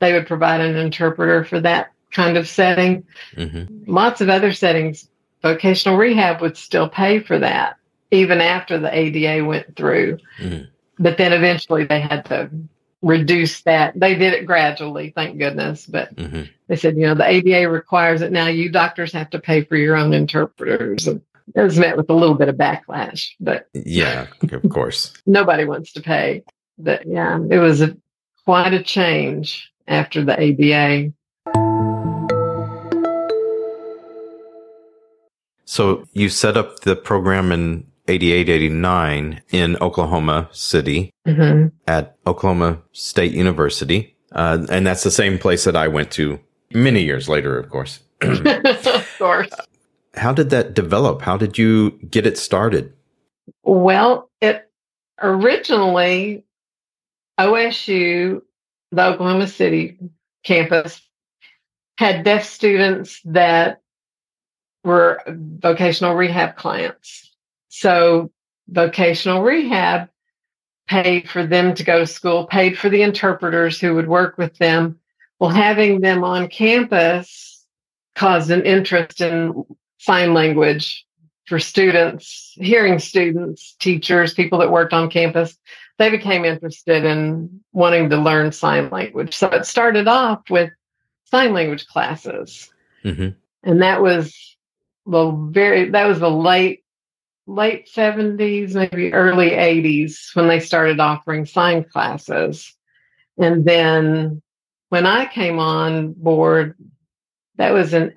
they 0.00 0.12
would 0.12 0.26
provide 0.26 0.60
an 0.60 0.76
interpreter 0.76 1.44
for 1.44 1.60
that 1.60 1.92
kind 2.10 2.36
of 2.36 2.48
setting. 2.48 3.04
Mm-hmm. 3.36 3.90
Lots 3.90 4.20
of 4.20 4.28
other 4.28 4.52
settings, 4.52 5.08
vocational 5.42 5.96
rehab 5.96 6.40
would 6.40 6.56
still 6.56 6.88
pay 6.88 7.20
for 7.20 7.38
that, 7.38 7.76
even 8.10 8.40
after 8.40 8.78
the 8.78 8.94
ADA 8.94 9.44
went 9.44 9.76
through. 9.76 10.18
Mm-hmm. 10.38 10.64
But 10.98 11.18
then 11.18 11.32
eventually 11.32 11.84
they 11.84 12.00
had 12.00 12.24
to 12.26 12.50
reduce 13.00 13.62
that. 13.62 13.98
They 13.98 14.14
did 14.14 14.34
it 14.34 14.46
gradually, 14.46 15.10
thank 15.10 15.38
goodness. 15.38 15.86
But 15.86 16.14
mm-hmm. 16.14 16.42
they 16.68 16.76
said, 16.76 16.96
you 16.96 17.06
know, 17.06 17.14
the 17.14 17.28
ADA 17.28 17.68
requires 17.68 18.22
it 18.22 18.32
now. 18.32 18.46
You 18.46 18.70
doctors 18.70 19.12
have 19.12 19.30
to 19.30 19.38
pay 19.38 19.62
for 19.64 19.76
your 19.76 19.96
own 19.96 20.12
interpreters. 20.12 21.06
And 21.06 21.22
it 21.54 21.62
was 21.62 21.78
met 21.78 21.96
with 21.96 22.10
a 22.10 22.14
little 22.14 22.34
bit 22.34 22.48
of 22.48 22.56
backlash, 22.56 23.30
but 23.40 23.68
yeah, 23.74 24.26
of 24.50 24.68
course, 24.70 25.12
nobody 25.26 25.64
wants 25.64 25.92
to 25.92 26.00
pay. 26.00 26.42
But 26.78 27.06
yeah, 27.06 27.38
it 27.50 27.58
was 27.58 27.80
a, 27.80 27.96
quite 28.44 28.72
a 28.72 28.82
change. 28.82 29.70
after 29.86 30.24
the 30.24 30.38
ADA. 30.40 31.12
So 35.64 36.06
you 36.12 36.28
set 36.28 36.56
up 36.56 36.80
the 36.80 36.94
program 36.94 37.50
in 37.50 37.86
88, 38.08 38.48
89 38.48 39.42
in 39.50 39.76
Oklahoma 39.80 40.48
City 40.52 41.12
mm-hmm. 41.26 41.68
at 41.86 42.16
Oklahoma 42.26 42.82
State 42.92 43.32
University. 43.32 44.16
Uh, 44.32 44.66
and 44.70 44.86
that's 44.86 45.02
the 45.02 45.10
same 45.10 45.38
place 45.38 45.64
that 45.64 45.76
I 45.76 45.88
went 45.88 46.10
to 46.12 46.40
many 46.74 47.02
years 47.02 47.28
later, 47.28 47.58
of 47.58 47.70
course. 47.70 48.00
of 48.22 49.14
course. 49.18 49.50
How 50.14 50.32
did 50.32 50.50
that 50.50 50.74
develop? 50.74 51.22
How 51.22 51.36
did 51.36 51.56
you 51.56 51.92
get 52.10 52.26
it 52.26 52.36
started? 52.36 52.92
Well, 53.62 54.30
it 54.40 54.70
originally 55.20 56.44
OSU, 57.38 58.42
the 58.90 59.06
Oklahoma 59.06 59.48
City 59.48 59.98
campus, 60.44 61.00
had 61.98 62.24
deaf 62.24 62.44
students 62.44 63.20
that 63.24 63.80
were 64.84 65.22
vocational 65.26 66.14
rehab 66.14 66.56
clients. 66.56 67.34
So 67.68 68.30
vocational 68.68 69.42
rehab 69.42 70.08
paid 70.88 71.28
for 71.28 71.46
them 71.46 71.74
to 71.74 71.84
go 71.84 72.00
to 72.00 72.06
school, 72.06 72.46
paid 72.46 72.76
for 72.76 72.90
the 72.90 73.02
interpreters 73.02 73.80
who 73.80 73.94
would 73.94 74.08
work 74.08 74.36
with 74.36 74.56
them. 74.58 74.98
Well, 75.38 75.50
having 75.50 76.00
them 76.00 76.22
on 76.22 76.48
campus 76.48 77.64
caused 78.14 78.50
an 78.50 78.62
interest 78.64 79.20
in 79.20 79.64
sign 80.02 80.34
language 80.34 81.06
for 81.46 81.60
students, 81.60 82.52
hearing 82.56 82.98
students, 82.98 83.76
teachers, 83.78 84.34
people 84.34 84.58
that 84.58 84.70
worked 84.70 84.92
on 84.92 85.08
campus. 85.08 85.56
They 85.98 86.10
became 86.10 86.44
interested 86.44 87.04
in 87.04 87.60
wanting 87.72 88.10
to 88.10 88.16
learn 88.16 88.50
sign 88.50 88.90
language. 88.90 89.36
So 89.36 89.48
it 89.48 89.64
started 89.66 90.08
off 90.08 90.50
with 90.50 90.70
sign 91.26 91.52
language 91.52 91.86
classes. 91.86 92.68
Mm-hmm. 93.04 93.28
And 93.62 93.82
that 93.82 94.02
was 94.02 94.56
well, 95.04 95.48
very, 95.50 95.90
that 95.90 96.06
was 96.06 96.20
the 96.20 96.30
late, 96.30 96.84
late 97.46 97.88
70s, 97.94 98.74
maybe 98.74 99.12
early 99.12 99.50
80s 99.50 100.34
when 100.34 100.48
they 100.48 100.60
started 100.60 101.00
offering 101.00 101.46
sign 101.46 101.84
classes. 101.84 102.74
And 103.38 103.64
then 103.64 104.42
when 104.88 105.06
I 105.06 105.26
came 105.26 105.58
on 105.58 106.12
board, 106.12 106.76
that 107.56 107.72
was 107.72 107.94
in 107.94 108.12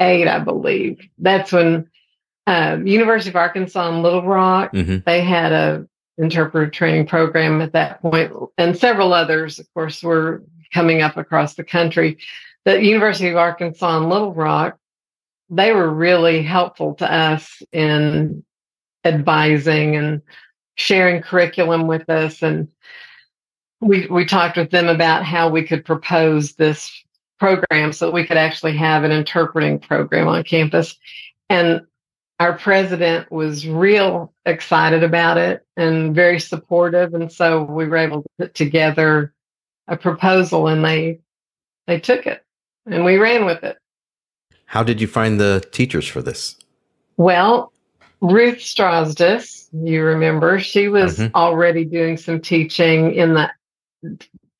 88, 0.00 0.28
I 0.28 0.38
believe. 0.38 1.08
That's 1.18 1.52
when 1.52 1.88
um, 2.46 2.86
University 2.86 3.30
of 3.30 3.36
Arkansas 3.36 3.88
in 3.88 4.02
Little 4.02 4.22
Rock, 4.22 4.72
mm-hmm. 4.72 4.98
they 5.04 5.22
had 5.22 5.52
a 5.52 5.86
interpreter 6.18 6.70
training 6.70 7.06
program 7.06 7.60
at 7.60 7.72
that 7.72 8.00
point, 8.00 8.32
and 8.56 8.76
several 8.76 9.12
others, 9.12 9.58
of 9.58 9.72
course, 9.74 10.02
were 10.02 10.42
coming 10.72 11.02
up 11.02 11.16
across 11.16 11.54
the 11.54 11.64
country. 11.64 12.18
The 12.64 12.82
University 12.82 13.28
of 13.28 13.36
Arkansas 13.36 13.98
in 13.98 14.08
Little 14.08 14.32
Rock 14.32 14.78
they 15.50 15.72
were 15.72 15.88
really 15.88 16.42
helpful 16.42 16.94
to 16.94 17.12
us 17.12 17.62
in 17.72 18.44
advising 19.04 19.96
and 19.96 20.22
sharing 20.74 21.22
curriculum 21.22 21.86
with 21.86 22.08
us 22.10 22.42
and 22.42 22.68
we 23.80 24.06
we 24.06 24.24
talked 24.24 24.56
with 24.56 24.70
them 24.70 24.88
about 24.88 25.24
how 25.24 25.48
we 25.48 25.62
could 25.62 25.84
propose 25.84 26.54
this 26.54 27.04
program 27.38 27.92
so 27.92 28.06
that 28.06 28.12
we 28.12 28.24
could 28.24 28.36
actually 28.36 28.76
have 28.76 29.04
an 29.04 29.12
interpreting 29.12 29.78
program 29.78 30.28
on 30.28 30.42
campus 30.42 30.96
and 31.48 31.82
our 32.38 32.52
president 32.52 33.30
was 33.30 33.66
real 33.66 34.32
excited 34.44 35.02
about 35.02 35.38
it 35.38 35.64
and 35.76 36.14
very 36.14 36.40
supportive 36.40 37.14
and 37.14 37.30
so 37.32 37.62
we 37.62 37.86
were 37.86 37.96
able 37.96 38.22
to 38.22 38.28
put 38.38 38.54
together 38.54 39.32
a 39.88 39.96
proposal 39.96 40.66
and 40.66 40.84
they 40.84 41.20
they 41.86 42.00
took 42.00 42.26
it 42.26 42.44
and 42.86 43.04
we 43.04 43.16
ran 43.16 43.44
with 43.44 43.62
it 43.64 43.78
how 44.66 44.82
did 44.82 45.00
you 45.00 45.06
find 45.06 45.40
the 45.40 45.64
teachers 45.70 46.06
for 46.06 46.20
this? 46.20 46.56
Well, 47.16 47.72
Ruth 48.20 48.58
Strasdis, 48.58 49.68
you 49.72 50.02
remember, 50.02 50.60
she 50.60 50.88
was 50.88 51.18
mm-hmm. 51.18 51.34
already 51.34 51.84
doing 51.84 52.16
some 52.16 52.40
teaching 52.40 53.14
in 53.14 53.34
the 53.34 53.50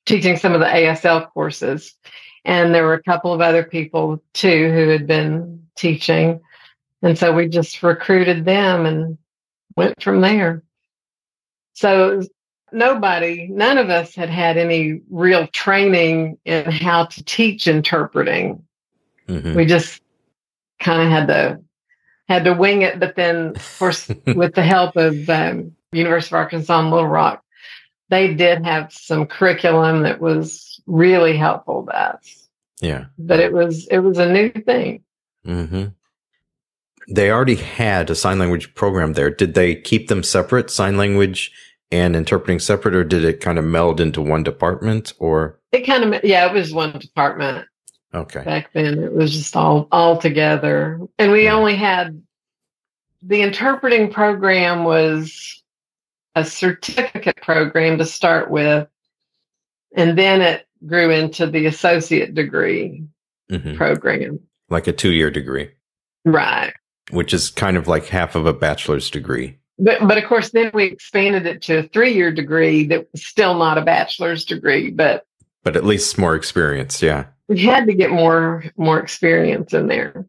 teaching 0.05 0.37
some 0.37 0.53
of 0.53 0.61
the 0.61 0.65
ASL 0.65 1.29
courses. 1.31 1.93
And 2.47 2.73
there 2.73 2.85
were 2.85 2.93
a 2.93 3.03
couple 3.03 3.33
of 3.33 3.41
other 3.41 3.63
people 3.63 4.23
too 4.33 4.71
who 4.71 4.87
had 4.87 5.05
been 5.05 5.67
teaching. 5.75 6.39
And 7.03 7.17
so 7.17 7.33
we 7.33 7.49
just 7.49 7.83
recruited 7.83 8.45
them 8.45 8.85
and 8.85 9.17
went 9.75 10.01
from 10.01 10.21
there. 10.21 10.63
So 11.73 12.23
nobody, 12.71 13.49
none 13.51 13.77
of 13.77 13.89
us 13.89 14.15
had 14.15 14.29
had 14.29 14.57
any 14.57 15.01
real 15.09 15.45
training 15.47 16.37
in 16.45 16.71
how 16.71 17.05
to 17.05 17.23
teach 17.23 17.67
interpreting. 17.67 18.63
Mm-hmm. 19.27 19.53
We 19.53 19.65
just 19.65 20.01
kind 20.79 21.01
of 21.01 21.09
had 21.09 21.27
to 21.27 21.61
had 22.29 22.45
to 22.45 22.53
wing 22.53 22.81
it, 22.81 22.99
but 22.99 23.15
then 23.15 23.53
of 23.55 23.75
course 23.77 24.07
with 24.35 24.55
the 24.55 24.63
help 24.63 24.95
of 24.95 25.29
um, 25.29 25.73
University 25.91 26.33
of 26.33 26.39
Arkansas 26.39 26.81
Little 26.81 27.07
Rock, 27.07 27.43
they 28.09 28.33
did 28.33 28.65
have 28.65 28.91
some 28.93 29.25
curriculum 29.25 30.03
that 30.03 30.19
was 30.21 30.66
really 30.87 31.37
helpful 31.37 31.85
to 31.85 31.95
us. 31.95 32.47
Yeah, 32.81 33.05
but 33.17 33.39
it 33.39 33.53
was 33.53 33.87
it 33.87 33.99
was 33.99 34.17
a 34.17 34.31
new 34.31 34.49
thing. 34.49 35.03
Mm-hmm. 35.45 35.85
They 37.09 37.31
already 37.31 37.55
had 37.55 38.09
a 38.09 38.15
sign 38.15 38.39
language 38.39 38.73
program 38.75 39.13
there. 39.13 39.29
Did 39.29 39.53
they 39.53 39.75
keep 39.75 40.07
them 40.09 40.23
separate, 40.23 40.69
sign 40.69 40.97
language 40.97 41.51
and 41.91 42.15
interpreting 42.15 42.59
separate, 42.59 42.95
or 42.95 43.03
did 43.03 43.23
it 43.23 43.39
kind 43.39 43.57
of 43.57 43.65
meld 43.65 44.01
into 44.01 44.21
one 44.21 44.43
department? 44.43 45.13
Or 45.19 45.59
it 45.71 45.85
kind 45.85 46.03
of 46.03 46.23
yeah, 46.23 46.45
it 46.45 46.53
was 46.53 46.73
one 46.73 46.91
department. 46.99 47.67
Okay. 48.13 48.43
Back 48.43 48.73
then 48.73 49.03
it 49.03 49.13
was 49.13 49.33
just 49.33 49.55
all 49.55 49.87
all 49.91 50.17
together. 50.17 50.99
And 51.17 51.31
we 51.31 51.45
yeah. 51.45 51.53
only 51.53 51.75
had 51.75 52.21
the 53.21 53.41
interpreting 53.41 54.11
program 54.11 54.83
was 54.83 55.63
a 56.35 56.45
certificate 56.45 57.37
program 57.37 57.97
to 57.97 58.05
start 58.05 58.51
with. 58.51 58.87
And 59.95 60.17
then 60.17 60.41
it 60.41 60.66
grew 60.85 61.11
into 61.11 61.47
the 61.47 61.65
associate 61.65 62.33
degree 62.33 63.03
mm-hmm. 63.51 63.75
program. 63.75 64.39
Like 64.69 64.87
a 64.87 64.93
two 64.93 65.11
year 65.11 65.31
degree. 65.31 65.71
Right. 66.25 66.73
Which 67.11 67.33
is 67.33 67.49
kind 67.49 67.77
of 67.77 67.87
like 67.87 68.05
half 68.07 68.35
of 68.35 68.45
a 68.45 68.53
bachelor's 68.53 69.09
degree. 69.09 69.57
But 69.79 70.07
but 70.07 70.17
of 70.17 70.25
course 70.25 70.49
then 70.51 70.71
we 70.73 70.85
expanded 70.85 71.45
it 71.45 71.61
to 71.63 71.79
a 71.79 71.83
three 71.83 72.13
year 72.13 72.31
degree 72.31 72.85
that 72.87 73.07
was 73.11 73.25
still 73.25 73.57
not 73.57 73.77
a 73.77 73.81
bachelor's 73.81 74.43
degree, 74.43 74.91
but 74.91 75.25
but 75.63 75.75
at 75.75 75.85
least 75.85 76.17
more 76.17 76.35
experience, 76.35 77.01
yeah 77.01 77.25
we 77.47 77.59
had 77.59 77.85
to 77.87 77.93
get 77.93 78.11
more 78.11 78.65
more 78.75 78.99
experience 78.99 79.73
in 79.73 79.87
there. 79.87 80.25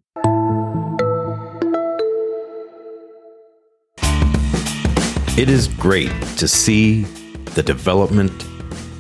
It 5.37 5.49
is 5.49 5.69
great 5.69 6.11
to 6.39 6.49
see 6.49 7.05
the 7.55 7.63
development 7.63 8.33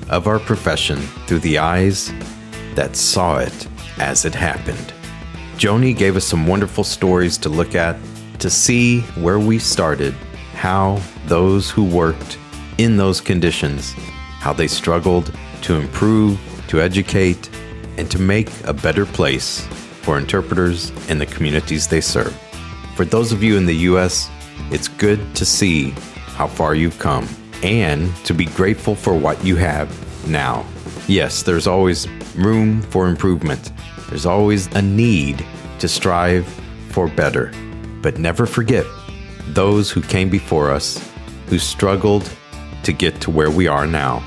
of 0.08 0.26
our 0.26 0.38
profession 0.38 0.98
through 1.26 1.40
the 1.40 1.58
eyes 1.58 2.12
that 2.74 2.96
saw 2.96 3.38
it 3.38 3.68
as 3.98 4.24
it 4.24 4.34
happened. 4.34 4.92
Joni 5.56 5.96
gave 5.96 6.16
us 6.16 6.24
some 6.24 6.46
wonderful 6.46 6.84
stories 6.84 7.36
to 7.38 7.48
look 7.48 7.74
at 7.74 7.96
to 8.38 8.48
see 8.48 9.00
where 9.16 9.38
we 9.38 9.58
started, 9.58 10.14
how 10.52 11.00
those 11.26 11.70
who 11.70 11.84
worked 11.84 12.38
in 12.78 12.96
those 12.96 13.20
conditions, 13.20 13.92
how 14.38 14.52
they 14.52 14.68
struggled 14.68 15.32
to 15.62 15.74
improve, 15.74 16.38
to 16.68 16.80
educate, 16.80 17.50
and 17.96 18.08
to 18.10 18.20
make 18.20 18.48
a 18.64 18.72
better 18.72 19.04
place 19.04 19.66
for 20.02 20.16
interpreters 20.16 20.92
and 21.08 21.20
the 21.20 21.26
communities 21.26 21.88
they 21.88 22.00
serve. 22.00 22.34
For 22.94 23.04
those 23.04 23.32
of 23.32 23.42
you 23.42 23.56
in 23.56 23.66
the 23.66 23.76
U.S., 23.90 24.30
it's 24.70 24.88
good 24.88 25.34
to 25.34 25.44
see 25.44 25.90
how 26.36 26.46
far 26.46 26.74
you've 26.74 26.98
come 26.98 27.28
and 27.62 28.14
to 28.24 28.34
be 28.34 28.46
grateful 28.46 28.94
for 28.94 29.14
what 29.14 29.42
you 29.44 29.56
have 29.56 29.88
now. 30.28 30.64
Yes, 31.06 31.42
there's 31.42 31.66
always 31.66 32.08
room 32.36 32.82
for 32.82 33.08
improvement, 33.08 33.72
there's 34.08 34.26
always 34.26 34.66
a 34.74 34.82
need 34.82 35.44
to 35.78 35.88
strive 35.88 36.46
for 36.90 37.08
better. 37.08 37.52
But 38.02 38.18
never 38.18 38.46
forget 38.46 38.86
those 39.48 39.90
who 39.90 40.00
came 40.02 40.28
before 40.28 40.70
us, 40.70 41.02
who 41.48 41.58
struggled 41.58 42.30
to 42.82 42.92
get 42.92 43.20
to 43.22 43.30
where 43.30 43.50
we 43.50 43.66
are 43.66 43.86
now. 43.86 44.22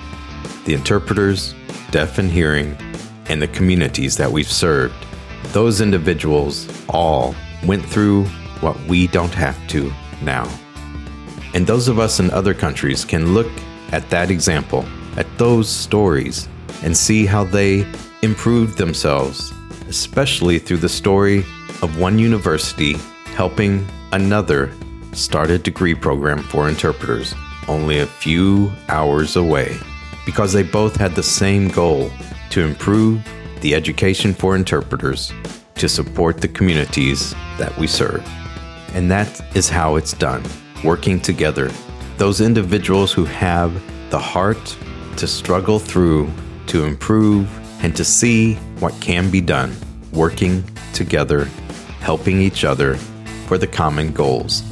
The 0.65 0.74
interpreters, 0.74 1.56
deaf 1.91 2.17
and 2.17 2.30
hearing, 2.30 2.78
and 3.28 3.41
the 3.41 3.48
communities 3.48 4.17
that 4.17 4.32
we've 4.32 4.52
served. 4.52 4.94
Those 5.54 5.82
individuals 5.82 6.67
all 6.89 7.36
went 7.65 7.86
through 7.86 8.26
what 8.62 8.80
we 8.86 9.08
don't 9.08 9.34
have 9.34 9.58
to 9.70 9.91
now. 10.22 10.50
And 11.53 11.67
those 11.67 11.87
of 11.87 11.99
us 11.99 12.19
in 12.19 12.31
other 12.31 12.53
countries 12.53 13.03
can 13.03 13.33
look 13.33 13.51
at 13.91 14.09
that 14.09 14.31
example, 14.31 14.85
at 15.17 15.27
those 15.37 15.69
stories, 15.69 16.47
and 16.83 16.95
see 16.95 17.25
how 17.25 17.43
they 17.43 17.85
improved 18.21 18.77
themselves, 18.77 19.51
especially 19.87 20.59
through 20.59 20.77
the 20.77 20.89
story 20.89 21.39
of 21.81 21.99
one 21.99 22.19
university 22.19 22.93
helping 23.35 23.85
another 24.11 24.71
start 25.13 25.49
a 25.49 25.57
degree 25.57 25.95
program 25.95 26.39
for 26.43 26.69
interpreters 26.69 27.33
only 27.67 27.99
a 27.99 28.05
few 28.05 28.71
hours 28.89 29.35
away 29.35 29.77
because 30.25 30.53
they 30.53 30.63
both 30.63 30.95
had 30.95 31.15
the 31.15 31.23
same 31.23 31.67
goal 31.69 32.11
to 32.49 32.61
improve 32.61 33.21
the 33.61 33.73
education 33.75 34.33
for 34.33 34.55
interpreters 34.55 35.33
to 35.75 35.87
support 35.87 36.39
the 36.41 36.47
communities 36.47 37.33
that 37.57 37.75
we 37.77 37.87
serve. 37.87 38.25
And 38.93 39.09
that 39.09 39.41
is 39.55 39.69
how 39.69 39.95
it's 39.95 40.13
done, 40.13 40.43
working 40.84 41.20
together. 41.20 41.72
Those 42.17 42.41
individuals 42.41 43.12
who 43.12 43.26
have 43.26 43.74
the 44.10 44.20
heart 44.20 44.78
to 45.17 45.28
struggle 45.28 45.80
through, 45.80 46.30
to 46.67 46.86
improve, 46.86 47.50
and 47.84 47.96
to 47.96 48.06
see 48.06 48.56
what 48.80 48.94
can 49.02 49.32
be 49.32 49.41
done, 49.41 49.76
working 50.12 50.63
together, 50.94 51.46
helping 52.00 52.41
each 52.41 52.63
other 52.63 52.96
for 53.48 53.58
the 53.58 53.67
common 53.67 54.12
goals. 54.12 54.63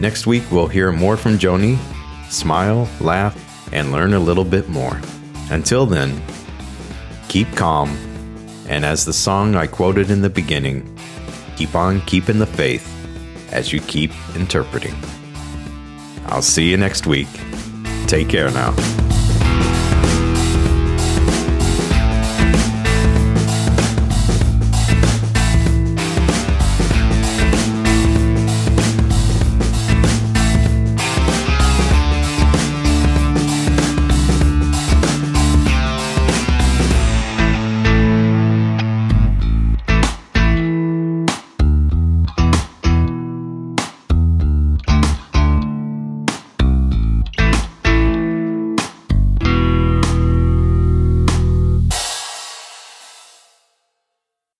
Next 0.00 0.26
week, 0.26 0.44
we'll 0.50 0.66
hear 0.66 0.92
more 0.92 1.16
from 1.16 1.38
Joni, 1.38 1.78
smile, 2.30 2.88
laugh, 3.00 3.36
and 3.72 3.92
learn 3.92 4.14
a 4.14 4.18
little 4.18 4.44
bit 4.44 4.68
more. 4.68 5.00
Until 5.50 5.84
then, 5.86 6.22
keep 7.28 7.54
calm, 7.54 7.90
and 8.68 8.84
as 8.84 9.04
the 9.04 9.12
song 9.12 9.56
I 9.56 9.66
quoted 9.66 10.10
in 10.10 10.22
the 10.22 10.30
beginning, 10.30 10.96
keep 11.56 11.74
on 11.74 12.00
keeping 12.02 12.38
the 12.38 12.46
faith 12.46 12.86
as 13.52 13.72
you 13.72 13.80
keep 13.80 14.12
interpreting. 14.36 14.94
I'll 16.26 16.42
see 16.42 16.70
you 16.70 16.76
next 16.76 17.06
week. 17.06 17.28
Take 18.06 18.28
care 18.28 18.50
now. 18.50 19.09